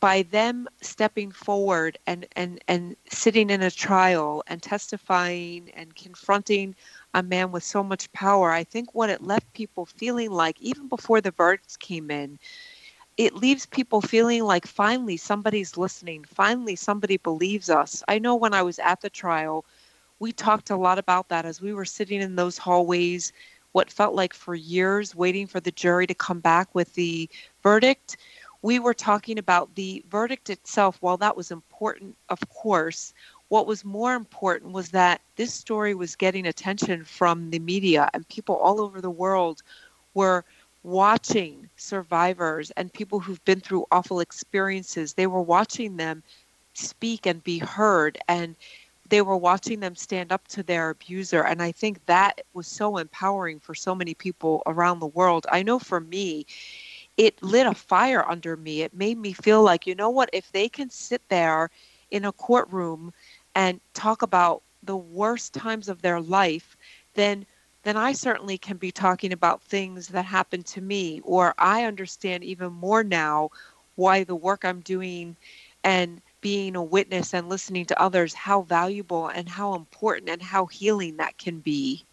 [0.00, 6.74] by them stepping forward and, and, and sitting in a trial and testifying and confronting
[7.14, 10.88] a man with so much power, I think what it left people feeling like, even
[10.88, 12.38] before the verdicts came in,
[13.16, 16.24] it leaves people feeling like finally somebody's listening.
[16.24, 18.02] Finally, somebody believes us.
[18.08, 19.64] I know when I was at the trial,
[20.20, 23.32] we talked a lot about that as we were sitting in those hallways,
[23.72, 27.28] what felt like for years, waiting for the jury to come back with the
[27.62, 28.16] verdict
[28.62, 30.98] we were talking about the verdict itself.
[31.00, 33.14] While that was important, of course,
[33.48, 38.28] what was more important was that this story was getting attention from the media and
[38.28, 39.62] people all over the world
[40.14, 40.44] were
[40.82, 45.14] watching survivors and people who've been through awful experiences.
[45.14, 46.22] They were watching them
[46.74, 48.54] speak and be heard and
[49.08, 52.98] they were watching them stand up to their abuser and i think that was so
[52.98, 56.46] empowering for so many people around the world i know for me
[57.18, 58.82] it lit a fire under me.
[58.82, 61.68] It made me feel like, you know what, if they can sit there
[62.12, 63.12] in a courtroom
[63.56, 66.76] and talk about the worst times of their life,
[67.14, 67.44] then
[67.84, 72.44] then I certainly can be talking about things that happened to me, or I understand
[72.44, 73.50] even more now
[73.94, 75.36] why the work I'm doing
[75.84, 80.66] and being a witness and listening to others, how valuable and how important and how
[80.66, 82.04] healing that can be.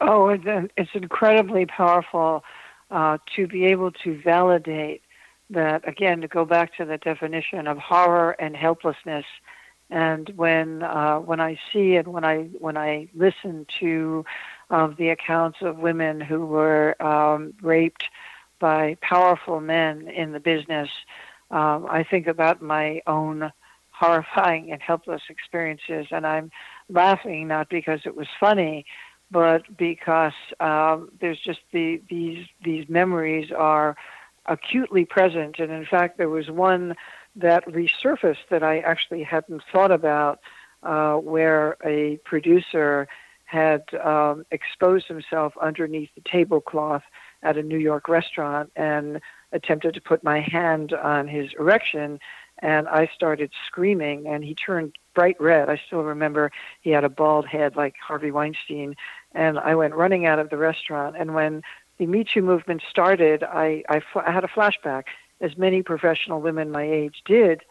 [0.00, 0.44] Oh, it's,
[0.76, 2.42] it's incredibly powerful
[2.90, 5.02] uh, to be able to validate
[5.50, 9.24] that, again, to go back to the definition of horror and helplessness.
[9.90, 14.24] And when uh, when I see and when I when I listen to
[14.68, 18.04] of the accounts of women who were um, raped
[18.58, 20.90] by powerful men in the business,
[21.50, 23.50] um, I think about my own
[23.90, 26.50] horrifying and helpless experiences, and I'm
[26.88, 28.84] laughing not because it was funny,
[29.30, 33.96] but because um, there's just the, these these memories are
[34.46, 35.58] acutely present.
[35.58, 36.94] And in fact, there was one
[37.36, 40.40] that resurfaced that I actually hadn't thought about,
[40.82, 43.08] uh, where a producer
[43.44, 47.02] had um, exposed himself underneath the tablecloth
[47.42, 49.20] at a New York restaurant and
[49.52, 52.20] attempted to put my hand on his erection.
[52.60, 55.70] And I started screaming, and he turned bright red.
[55.70, 56.50] I still remember
[56.80, 58.96] he had a bald head like Harvey Weinstein.
[59.38, 61.16] And I went running out of the restaurant.
[61.18, 61.62] And when
[61.98, 65.04] the Me Too movement started, I, I, I had a flashback,
[65.40, 67.62] as many professional women my age did.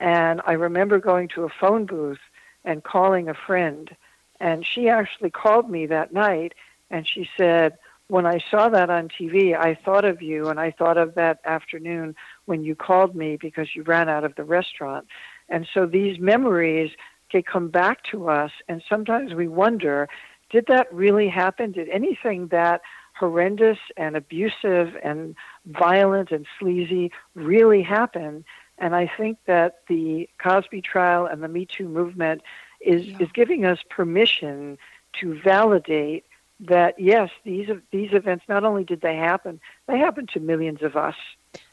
[0.00, 2.18] And I remember going to a phone booth
[2.64, 3.96] and calling a friend
[4.42, 6.54] and she actually called me that night
[6.90, 10.72] and she said, When I saw that on TV, I thought of you and I
[10.72, 12.16] thought of that afternoon
[12.46, 15.06] when you called me because you ran out of the restaurant.
[15.48, 16.90] And so these memories
[17.30, 20.08] can come back to us, and sometimes we wonder
[20.52, 21.72] did that really happen?
[21.72, 22.82] Did anything that
[23.18, 25.34] horrendous and abusive and
[25.66, 28.44] violent and sleazy really happen?
[28.78, 32.42] And I think that the Cosby trial and the Me Too movement
[32.80, 33.18] is yeah.
[33.20, 34.78] is giving us permission
[35.20, 36.24] to validate
[36.60, 40.96] that yes, these these events not only did they happen, they happened to millions of
[40.96, 41.16] us.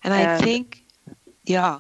[0.04, 0.84] And, and I think,
[1.46, 1.80] yeah,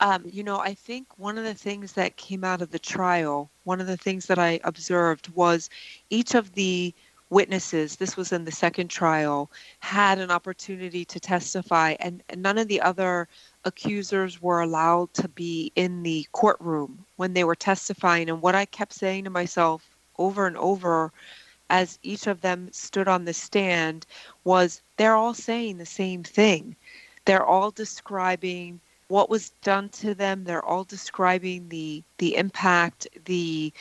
[0.00, 3.50] um, you know, I think one of the things that came out of the trial,
[3.64, 5.70] one of the things that I observed was
[6.10, 6.94] each of the
[7.30, 12.68] witnesses, this was in the second trial, had an opportunity to testify, and, none of
[12.68, 13.28] the other
[13.64, 18.30] accusers were allowed to be in the courtroom when they were testifying.
[18.30, 21.12] And what I kept saying to myself over and over
[21.70, 24.06] as each of them stood on the stand
[24.44, 26.74] was they're all saying the same thing.
[27.26, 30.44] They're all describing what was done to them.
[30.44, 33.72] They're all describing the the impact, the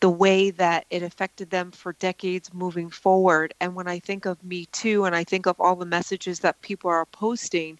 [0.00, 3.52] the way that it affected them for decades moving forward.
[3.60, 6.60] And when I think of Me Too and I think of all the messages that
[6.62, 7.78] people are posting,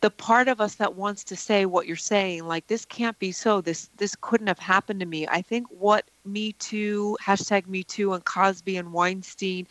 [0.00, 3.32] the part of us that wants to say what you're saying like this can't be
[3.32, 7.84] so this this couldn't have happened to me i think what me too hashtag me
[7.84, 9.66] too and cosby and weinstein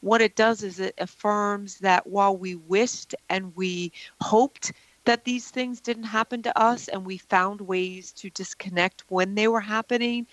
[0.00, 4.72] what it does is it affirms that while we wished and we hoped
[5.08, 9.48] that these things didn't happen to us and we found ways to disconnect when they
[9.48, 10.26] were happening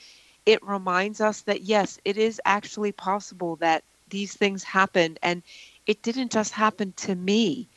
[0.45, 5.43] it reminds us that yes it is actually possible that these things happened and
[5.88, 7.69] it didn't just happen to me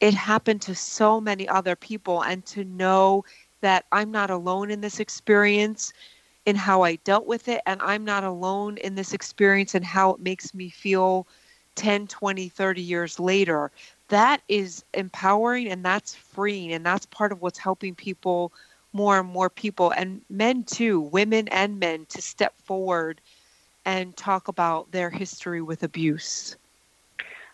[0.00, 3.24] it happened to so many other people and to know
[3.60, 5.92] that I'm not alone in this experience
[6.46, 10.14] in how I dealt with it and I'm not alone in this experience and how
[10.14, 11.26] it makes me feel
[11.74, 13.70] 10, 20, 30 years later.
[14.08, 18.52] That is empowering and that's freeing and that's part of what's helping people
[18.92, 23.20] more and more people and men too, women and men to step forward
[23.84, 26.56] and talk about their history with abuse.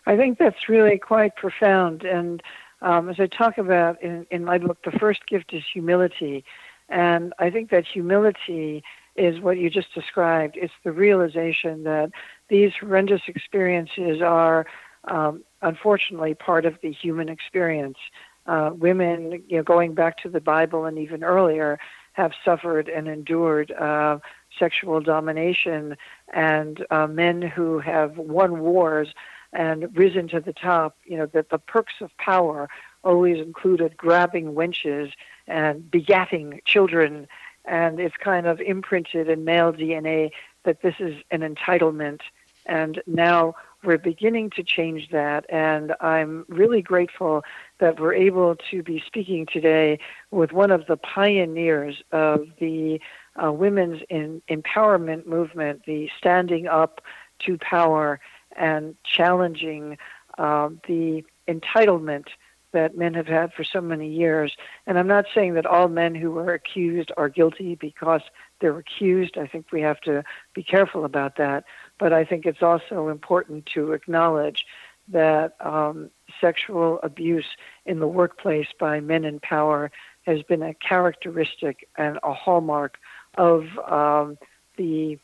[0.05, 2.03] I think that's really quite profound.
[2.03, 2.41] And
[2.81, 6.43] um, as I talk about in, in my book, the first gift is humility.
[6.89, 8.83] And I think that humility
[9.15, 10.57] is what you just described.
[10.57, 12.11] It's the realization that
[12.49, 14.67] these horrendous experiences are,
[15.07, 17.97] um, unfortunately, part of the human experience.
[18.45, 21.79] Uh, women, you know, going back to the Bible and even earlier,
[22.13, 24.19] have suffered and endured uh,
[24.57, 25.97] sexual domination,
[26.33, 29.13] and uh, men who have won wars
[29.51, 32.69] and risen to the top, you know, that the perks of power
[33.03, 35.11] always included grabbing wenches
[35.47, 37.27] and begatting children.
[37.65, 40.31] And it's kind of imprinted in male DNA
[40.63, 42.21] that this is an entitlement.
[42.65, 43.55] And now
[43.85, 45.45] we're beginning to change that.
[45.49, 47.43] And I'm really grateful
[47.79, 49.99] that we're able to be speaking today
[50.31, 52.99] with one of the pioneers of the
[53.41, 57.01] uh, women's in, empowerment movement, the standing up
[57.39, 58.19] to power
[58.55, 59.97] and challenging
[60.37, 62.27] uh, the entitlement
[62.71, 64.55] that men have had for so many years.
[64.85, 68.21] And I'm not saying that all men who are accused are guilty because
[68.59, 69.37] they're accused.
[69.37, 71.65] I think we have to be careful about that.
[71.99, 74.65] But I think it's also important to acknowledge
[75.09, 76.09] that um,
[76.41, 77.45] sexual abuse
[77.85, 79.91] in the workplace by men in power
[80.25, 82.97] has been a characteristic and a hallmark
[83.37, 84.37] of um,
[84.77, 85.19] the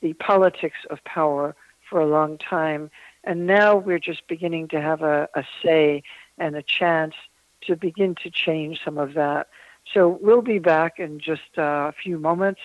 [0.00, 1.56] the politics of power
[1.88, 2.90] for a long time.
[3.24, 6.02] And now we're just beginning to have a, a say
[6.36, 7.14] and a chance
[7.62, 9.48] to begin to change some of that.
[9.94, 12.60] So we'll be back in just a few moments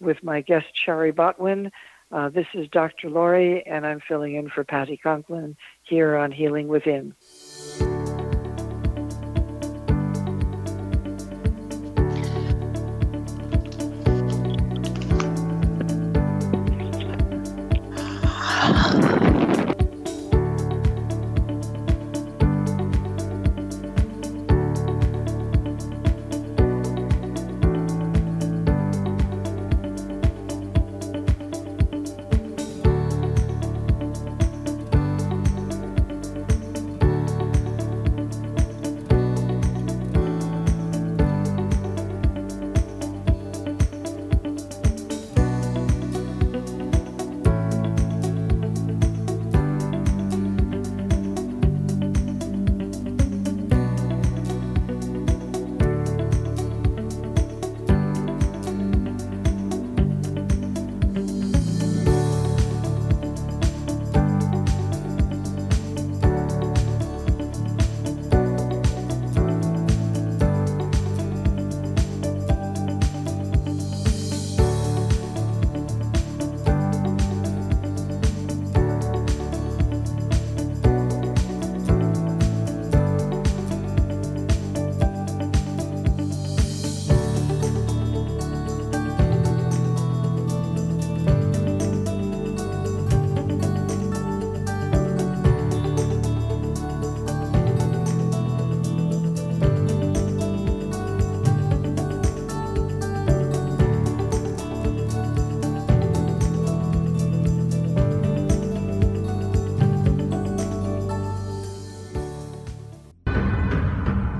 [0.00, 1.70] with my guest, Shari Botwin.
[2.10, 3.08] Uh, this is Dr.
[3.08, 7.14] Laurie, and I'm filling in for Patti Conklin here on Healing Within.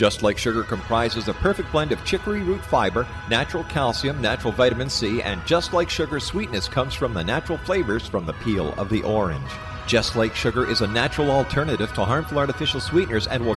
[0.00, 4.88] Just Like Sugar comprises a perfect blend of chicory root fiber, natural calcium, natural vitamin
[4.88, 8.88] C, and Just Like Sugar's sweetness comes from the natural flavors from the peel of
[8.88, 9.50] the orange.
[9.86, 13.54] Just Like Sugar is a natural alternative to harmful artificial sweeteners and will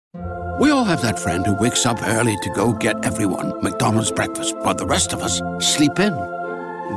[0.58, 4.56] We all have that friend who wakes up early to go get everyone McDonald's breakfast,
[4.60, 6.14] while the rest of us sleep in.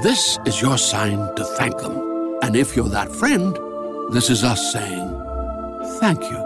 [0.03, 2.39] This is your sign to thank them.
[2.43, 3.53] And if you're that friend,
[4.13, 5.09] this is us saying
[5.99, 6.42] thank you.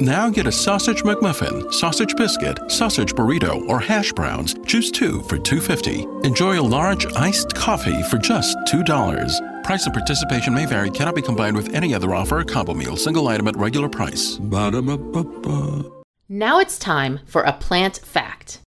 [0.00, 4.54] Now get a sausage McMuffin, sausage biscuit, sausage burrito, or hash browns.
[4.66, 6.22] Choose two for $2.50.
[6.22, 9.64] Enjoy a large iced coffee for just $2.
[9.64, 12.94] Price and participation may vary, cannot be combined with any other offer or combo meal,
[12.94, 14.36] single item at regular price.
[14.36, 15.90] Ba-da-ba-ba-ba.
[16.28, 18.60] Now it's time for a plant fact.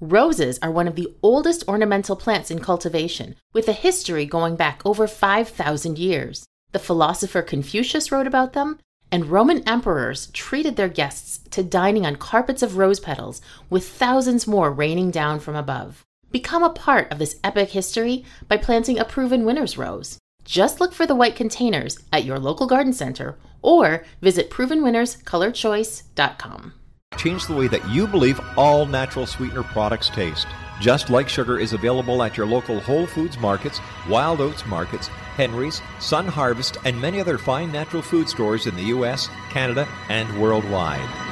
[0.00, 4.82] Roses are one of the oldest ornamental plants in cultivation, with a history going back
[4.84, 6.44] over 5,000 years.
[6.72, 8.80] The philosopher Confucius wrote about them,
[9.12, 14.46] and Roman emperors treated their guests to dining on carpets of rose petals, with thousands
[14.46, 16.02] more raining down from above.
[16.30, 20.16] Become a part of this epic history by planting a proven winner's rose.
[20.46, 26.72] Just look for the white containers at your local garden center or visit provenwinnerscolorchoice.com.
[27.16, 30.46] Change the way that you believe all natural sweetener products taste.
[30.82, 35.06] Just Like Sugar is available at your local Whole Foods markets, Wild Oats markets,
[35.36, 40.42] Henry's, Sun Harvest, and many other fine natural food stores in the U.S., Canada, and
[40.42, 41.31] worldwide.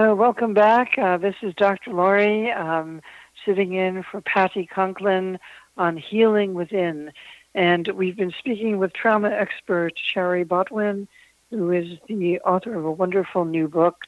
[0.00, 0.96] Uh, welcome back.
[0.96, 1.92] Uh, this is Dr.
[1.92, 3.02] Laurie um,
[3.44, 5.38] sitting in for Patti Conklin
[5.76, 7.12] on Healing Within.
[7.54, 11.06] And we've been speaking with trauma expert Shari Botwin,
[11.50, 14.04] who is the author of a wonderful new book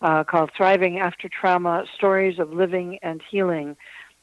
[0.00, 3.76] uh, called Thriving After Trauma Stories of Living and Healing.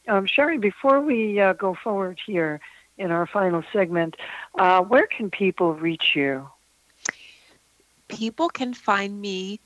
[0.07, 2.59] Um, Shari, before we uh, go forward here
[2.97, 4.15] in our final segment,
[4.57, 6.49] uh, where can people reach you?
[8.07, 9.59] People can find me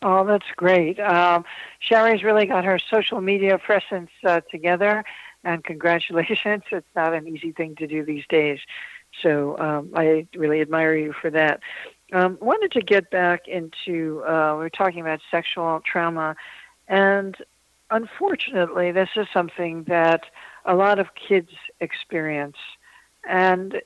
[0.07, 1.01] Oh, that's great.
[1.01, 1.47] Um,
[1.81, 5.03] Shari's really got her social media presence uh, together,
[5.45, 6.63] and congratulations.
[6.73, 8.59] It's not an easy thing to do these days.
[9.23, 11.61] So um, I really admire you for that.
[12.13, 16.37] Um, wanted to get back into, uh, we were talking about sexual trauma,
[16.87, 17.35] and
[17.91, 20.25] unfortunately, this is something that
[20.67, 22.59] a lot of kids experience.
[23.27, 23.81] And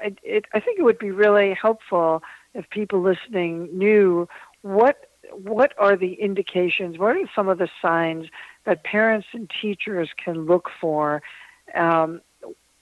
[0.00, 2.22] it, it, I think it would be really helpful
[2.54, 4.28] if people listening knew
[4.62, 6.98] what what are the indications?
[6.98, 8.26] What are some of the signs
[8.64, 11.22] that parents and teachers can look for
[11.74, 12.20] um,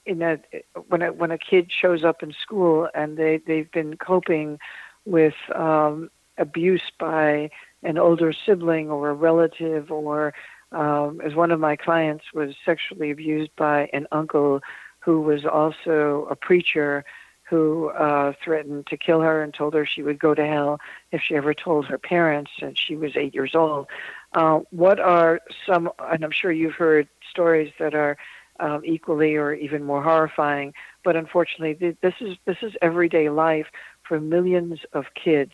[0.05, 0.39] in a
[0.87, 4.59] when a when a kid shows up in school and they they've been coping
[5.05, 7.49] with um, abuse by
[7.83, 10.33] an older sibling or a relative or
[10.71, 14.61] um, as one of my clients was sexually abused by an uncle
[14.99, 17.05] who was also a preacher
[17.49, 20.79] who uh, threatened to kill her and told her she would go to hell
[21.11, 23.87] if she ever told her parents, and she was eight years old.
[24.33, 28.17] Uh, what are some, and I'm sure you've heard stories that are
[28.59, 30.73] um, equally or even more horrifying,
[31.03, 33.67] but unfortunately, this is this is everyday life
[34.03, 35.53] for millions of kids.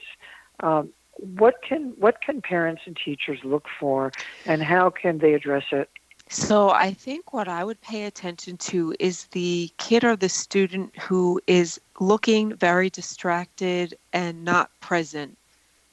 [0.62, 4.12] Um, what can what can parents and teachers look for,
[4.46, 5.90] and how can they address it?
[6.34, 10.98] So I think what I would pay attention to is the kid or the student
[10.98, 15.38] who is looking very distracted and not present.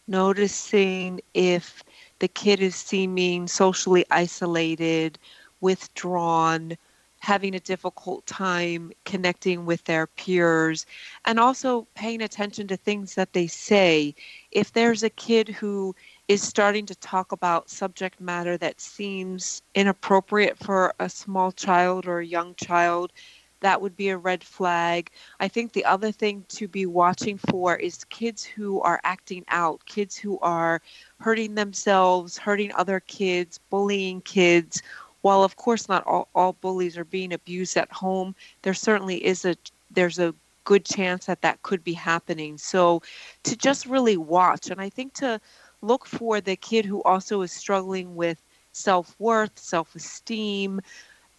[0.08, 1.84] Noticing if
[2.20, 5.18] the kid is seeming socially isolated,
[5.60, 6.74] withdrawn,
[7.18, 10.86] having a difficult time connecting with their peers,
[11.26, 14.14] and also paying attention to things that they say.
[14.52, 15.94] If there's a kid who
[16.30, 22.20] is starting to talk about subject matter that seems inappropriate for a small child or
[22.20, 23.12] a young child,
[23.58, 25.10] that would be a red flag.
[25.40, 29.84] I think the other thing to be watching for is kids who are acting out,
[29.86, 30.80] kids who are
[31.18, 34.82] hurting themselves, hurting other kids, bullying kids.
[35.22, 39.44] While of course not all, all bullies are being abused at home, there certainly is
[39.44, 39.56] a
[39.90, 42.56] there's a good chance that that could be happening.
[42.56, 43.02] So
[43.42, 45.40] to just really watch and I think to
[45.82, 50.80] look for the kid who also is struggling with self worth, self esteem,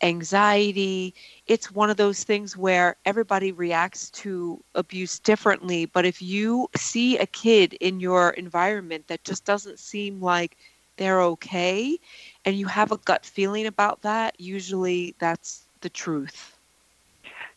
[0.01, 1.13] anxiety.
[1.47, 5.85] It's one of those things where everybody reacts to abuse differently.
[5.85, 10.57] But if you see a kid in your environment that just doesn't seem like
[10.97, 11.97] they're okay,
[12.45, 16.57] and you have a gut feeling about that, usually that's the truth.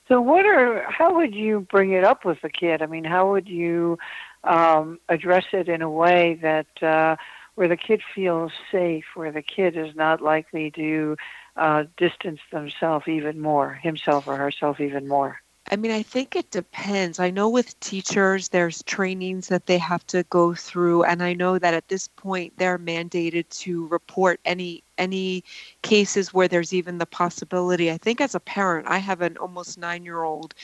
[0.09, 2.83] So, what are how would you bring it up with the kid?
[2.83, 3.99] I mean, how would you
[4.45, 7.17] um, address it in a way that uh,
[7.55, 11.17] where the kid feels safe, where the kid is not likely to
[11.57, 15.41] uh, distance themselves even more, himself or herself even more.
[15.71, 17.19] I mean, I think it depends.
[17.19, 21.59] I know with teachers, there's trainings that they have to go through, and I know
[21.59, 25.43] that at this point they're mandated to report any any
[25.83, 27.91] cases where there's even the possibility.
[27.91, 30.55] I think as a parent, I have an almost nine year old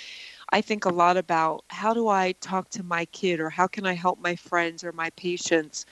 [0.53, 3.87] I think a lot about how do I talk to my kid or how can
[3.87, 5.87] I help my friends or my patients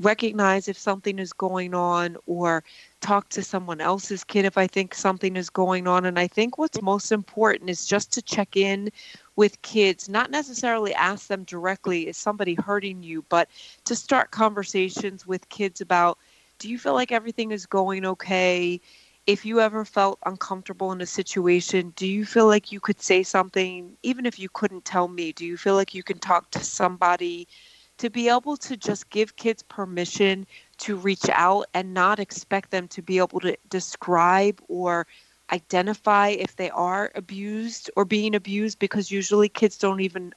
[0.00, 2.64] recognize if something is going on or
[3.00, 6.06] talk to someone else's kid if I think something is going on.
[6.06, 8.90] And I think what's most important is just to check in
[9.36, 13.48] with kids, not necessarily ask them directly, is somebody hurting you, but
[13.84, 16.18] to start conversations with kids about
[16.58, 18.80] do you feel like everything is going okay?
[19.26, 23.22] If you ever felt uncomfortable in a situation, do you feel like you could say
[23.22, 25.32] something, even if you couldn't tell me?
[25.32, 27.48] Do you feel like you can talk to somebody
[27.96, 30.46] to be able to just give kids permission
[30.78, 35.06] to reach out and not expect them to be able to describe or
[35.52, 38.78] identify if they are abused or being abused?
[38.78, 40.34] Because usually kids don't even,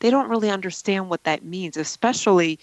[0.00, 2.58] they don't really understand what that means, especially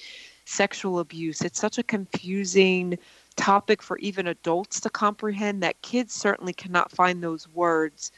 [0.45, 1.41] sexual abuse.
[1.41, 2.97] It's such a confusing
[3.36, 8.12] topic for even adults to comprehend that kids certainly cannot find those words.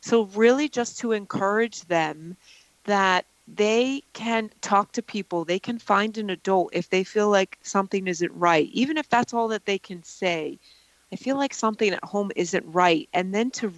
[0.00, 2.36] So, really, just to encourage them
[2.84, 7.58] that they can talk to people, they can find an adult if they feel like
[7.62, 10.58] something isn't right, even if that's all that they can say.
[11.12, 13.08] I feel like something at home isn't right.
[13.12, 13.72] And then to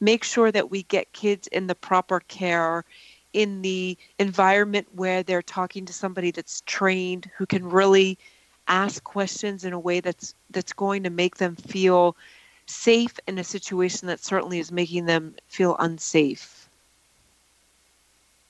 [0.00, 2.84] make sure that we get kids in the proper care
[3.32, 8.18] in the environment where they're talking to somebody that's trained who can really
[8.68, 12.16] ask questions in a way that's that's going to make them feel
[12.66, 16.68] safe in a situation that certainly is making them feel unsafe.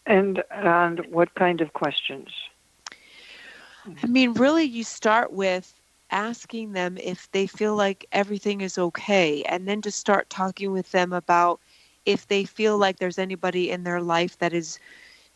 [0.07, 2.29] And and what kind of questions?
[4.03, 5.75] I mean, really, you start with
[6.11, 10.91] asking them if they feel like everything is okay, and then to start talking with
[10.93, 11.61] them about
[12.05, 14.79] if they feel like there's anybody in their life that is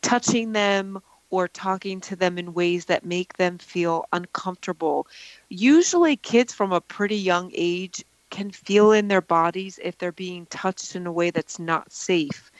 [0.02, 1.00] touching them
[1.30, 5.06] or talking to them in ways that make them feel uncomfortable.
[5.48, 10.46] Usually, kids from a pretty young age can feel in their bodies if they're being
[10.46, 12.50] touched in a way that's not safe.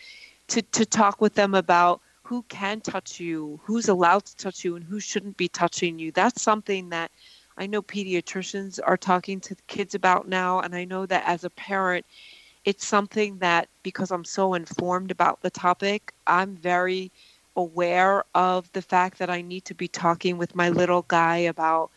[0.49, 4.77] To, to talk with them about who can touch you, who's allowed to touch you,
[4.77, 6.13] and who shouldn't be touching you.
[6.13, 7.11] That's something that
[7.57, 10.61] I know pediatricians are talking to kids about now.
[10.61, 12.07] And I know that as a parent,
[12.65, 17.11] it's something that because I'm so informed about the topic, I'm very
[17.61, 21.91] aware of the fact that I need to be talking with my little guy about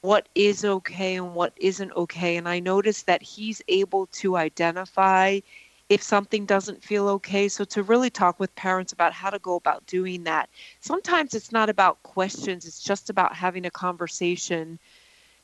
[0.00, 2.36] what is okay and what isn't okay.
[2.36, 5.40] And I notice that he's able to identify
[5.88, 7.48] if something doesn't feel okay.
[7.48, 10.48] So, to really talk with parents about how to go about doing that.
[10.80, 14.78] Sometimes it's not about questions, it's just about having a conversation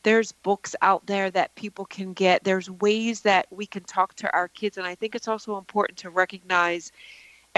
[0.05, 4.33] there's books out there that people can get there's ways that we can talk to
[4.35, 6.93] our kids and i think it's also important to recognize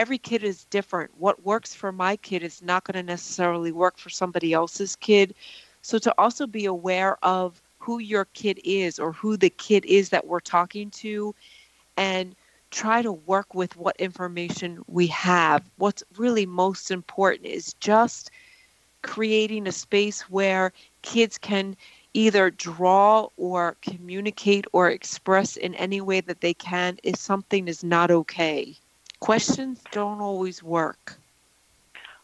[0.01, 1.11] every kid is different.
[1.19, 5.35] What works for my kid is not going to necessarily work for somebody else's kid.
[5.83, 10.09] So to also be aware of who your kid is or who the kid is
[10.09, 11.35] that we're talking to
[11.99, 12.35] and
[12.71, 15.71] try to work with what information we have.
[15.77, 18.31] What's really most important is just
[19.03, 20.73] creating a space where
[21.03, 21.77] kids can
[22.15, 27.85] either draw or communicate or express in any way that they can if something is
[27.85, 28.75] not okay.
[29.21, 31.19] Questions don't always work.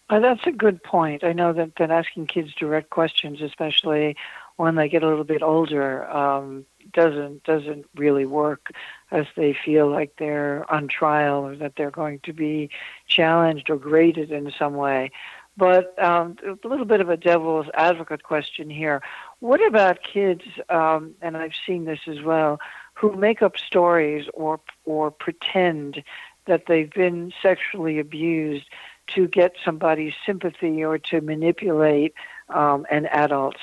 [0.09, 1.24] Uh, that's a good point.
[1.24, 4.16] I know that, that asking kids direct questions, especially
[4.57, 8.70] when they get a little bit older, um, doesn't doesn't really work
[9.11, 12.70] as they feel like they're on trial or that they're going to be
[13.07, 15.11] challenged or graded in some way.
[15.57, 19.03] But um, a little bit of a devil's advocate question here.
[19.40, 22.61] What about kids, um, and I've seen this as well,
[22.94, 26.03] who make up stories or or pretend
[26.47, 28.66] that they've been sexually abused
[29.14, 32.14] to get somebody's sympathy or to manipulate
[32.49, 33.57] um, an adult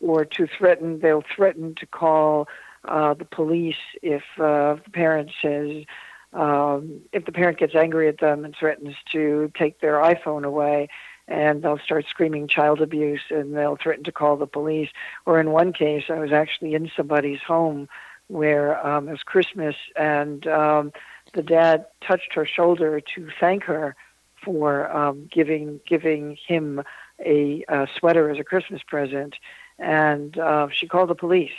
[0.00, 1.00] or to threaten?
[1.00, 2.48] They'll threaten to call
[2.84, 5.84] uh, the police if uh, the parent says.
[6.32, 10.88] Um, if the parent gets angry at them and threatens to take their iPhone away,
[11.30, 14.90] and they'll start screaming child abuse and they'll threaten to call the police.
[15.26, 17.88] Or in one case, I was actually in somebody's home
[18.30, 20.92] where um, it was Christmas and um,
[21.34, 23.96] the dad touched her shoulder to thank her
[24.42, 26.82] for um, giving giving him
[27.24, 29.36] a, a sweater as a Christmas present,
[29.78, 31.58] and uh, she called the police,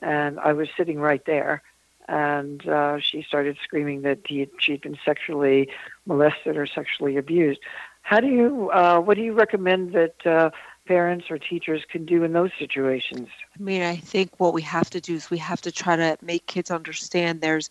[0.00, 1.62] and I was sitting right there,
[2.08, 5.68] and uh, she started screaming that he, she'd been sexually
[6.06, 7.60] molested or sexually abused.
[8.02, 10.50] How do you, uh, what do you recommend that uh,
[10.86, 13.28] parents or teachers can do in those situations?
[13.58, 16.16] I mean, I think what we have to do is we have to try to
[16.22, 17.70] make kids understand there's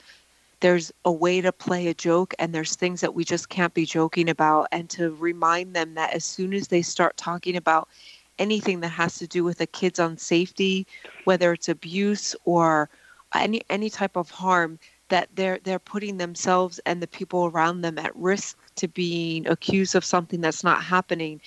[0.62, 3.86] there's a way to play a joke and there's things that we just can't be
[3.86, 7.90] joking about and to remind them that as soon as they start talking about
[8.38, 10.86] anything that has to do with a kid's on safety
[11.24, 12.90] whether it's abuse or
[13.34, 14.78] any any type of harm
[15.10, 19.96] that they're they're putting themselves and the people around them at risk to being accused
[19.96, 21.42] of something that's not happening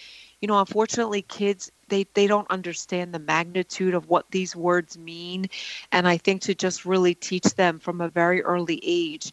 [0.44, 5.46] you know unfortunately kids they they don't understand the magnitude of what these words mean.
[5.90, 9.32] And i think to just really teach them from a very early age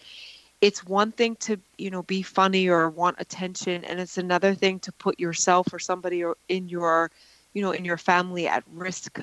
[0.62, 4.80] it's one thing to you know be funny or want attention and it's another thing
[4.80, 7.12] to put yourself or somebody in your
[7.54, 9.20] you know in your family at risk.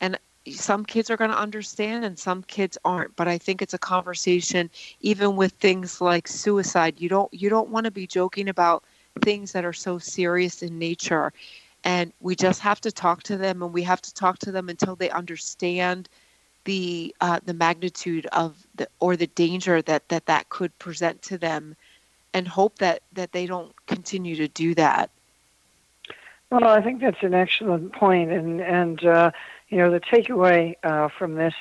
[0.00, 0.18] And
[0.48, 3.78] some kids are going to understand and some kids aren't but i think it's a
[3.78, 4.70] conversation
[5.02, 8.82] even with things like suicide you don't you don't want to be joking about
[9.22, 11.32] things that are so serious in nature
[11.84, 14.68] and we just have to talk to them and we have to talk to them
[14.68, 16.08] until they understand
[16.64, 21.38] the uh, the magnitude of the or the danger that that that could present to
[21.38, 21.74] them
[22.34, 25.10] and hope that that they don't continue to do that
[26.50, 29.30] well i think that's an excellent point and and uh,
[29.70, 31.54] you know, the takeaway uh, from this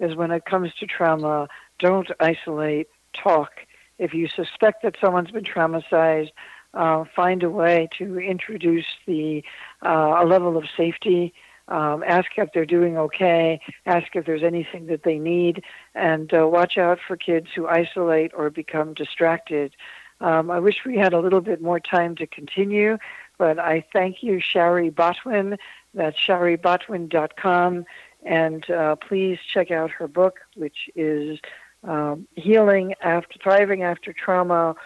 [0.00, 1.48] is when it comes to trauma,
[1.78, 3.50] don't isolate, talk.
[3.98, 6.32] If you suspect that someone's been traumatized,
[6.74, 9.44] uh, find a way to introduce the
[9.84, 11.34] uh, a level of safety.
[11.68, 13.60] Um, ask if they're doing okay.
[13.86, 15.62] Ask if there's anything that they need,
[15.94, 19.74] and uh, watch out for kids who isolate or become distracted.
[20.20, 22.98] Um, I wish we had a little bit more time to continue,
[23.38, 25.58] but I thank you, Shari Botwin,
[25.94, 27.84] that's sharibotwin.com.
[28.24, 31.40] And uh, please check out her book, which is
[31.82, 34.76] um, Healing After Thriving After Trauma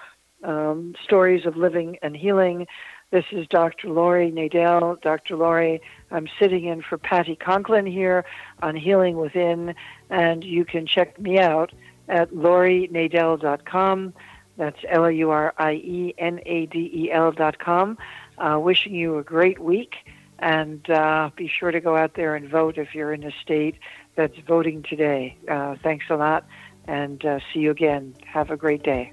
[0.42, 2.66] um, Stories of Living and Healing.
[3.10, 3.88] This is Dr.
[3.88, 5.00] Laurie Nadel.
[5.00, 5.36] Dr.
[5.36, 5.80] Laurie,
[6.10, 8.24] I'm sitting in for Patti Conklin here
[8.62, 9.74] on Healing Within,
[10.10, 11.72] and you can check me out
[12.08, 14.12] at laurienadel.com.
[14.56, 17.98] That's L A U R I E N A D E L.com.
[18.38, 19.96] Uh, wishing you a great week
[20.38, 23.76] and uh, be sure to go out there and vote if you're in a state
[24.16, 25.36] that's voting today.
[25.48, 26.46] Uh, thanks a lot,
[26.86, 28.14] and uh, see you again.
[28.24, 29.12] Have a great day.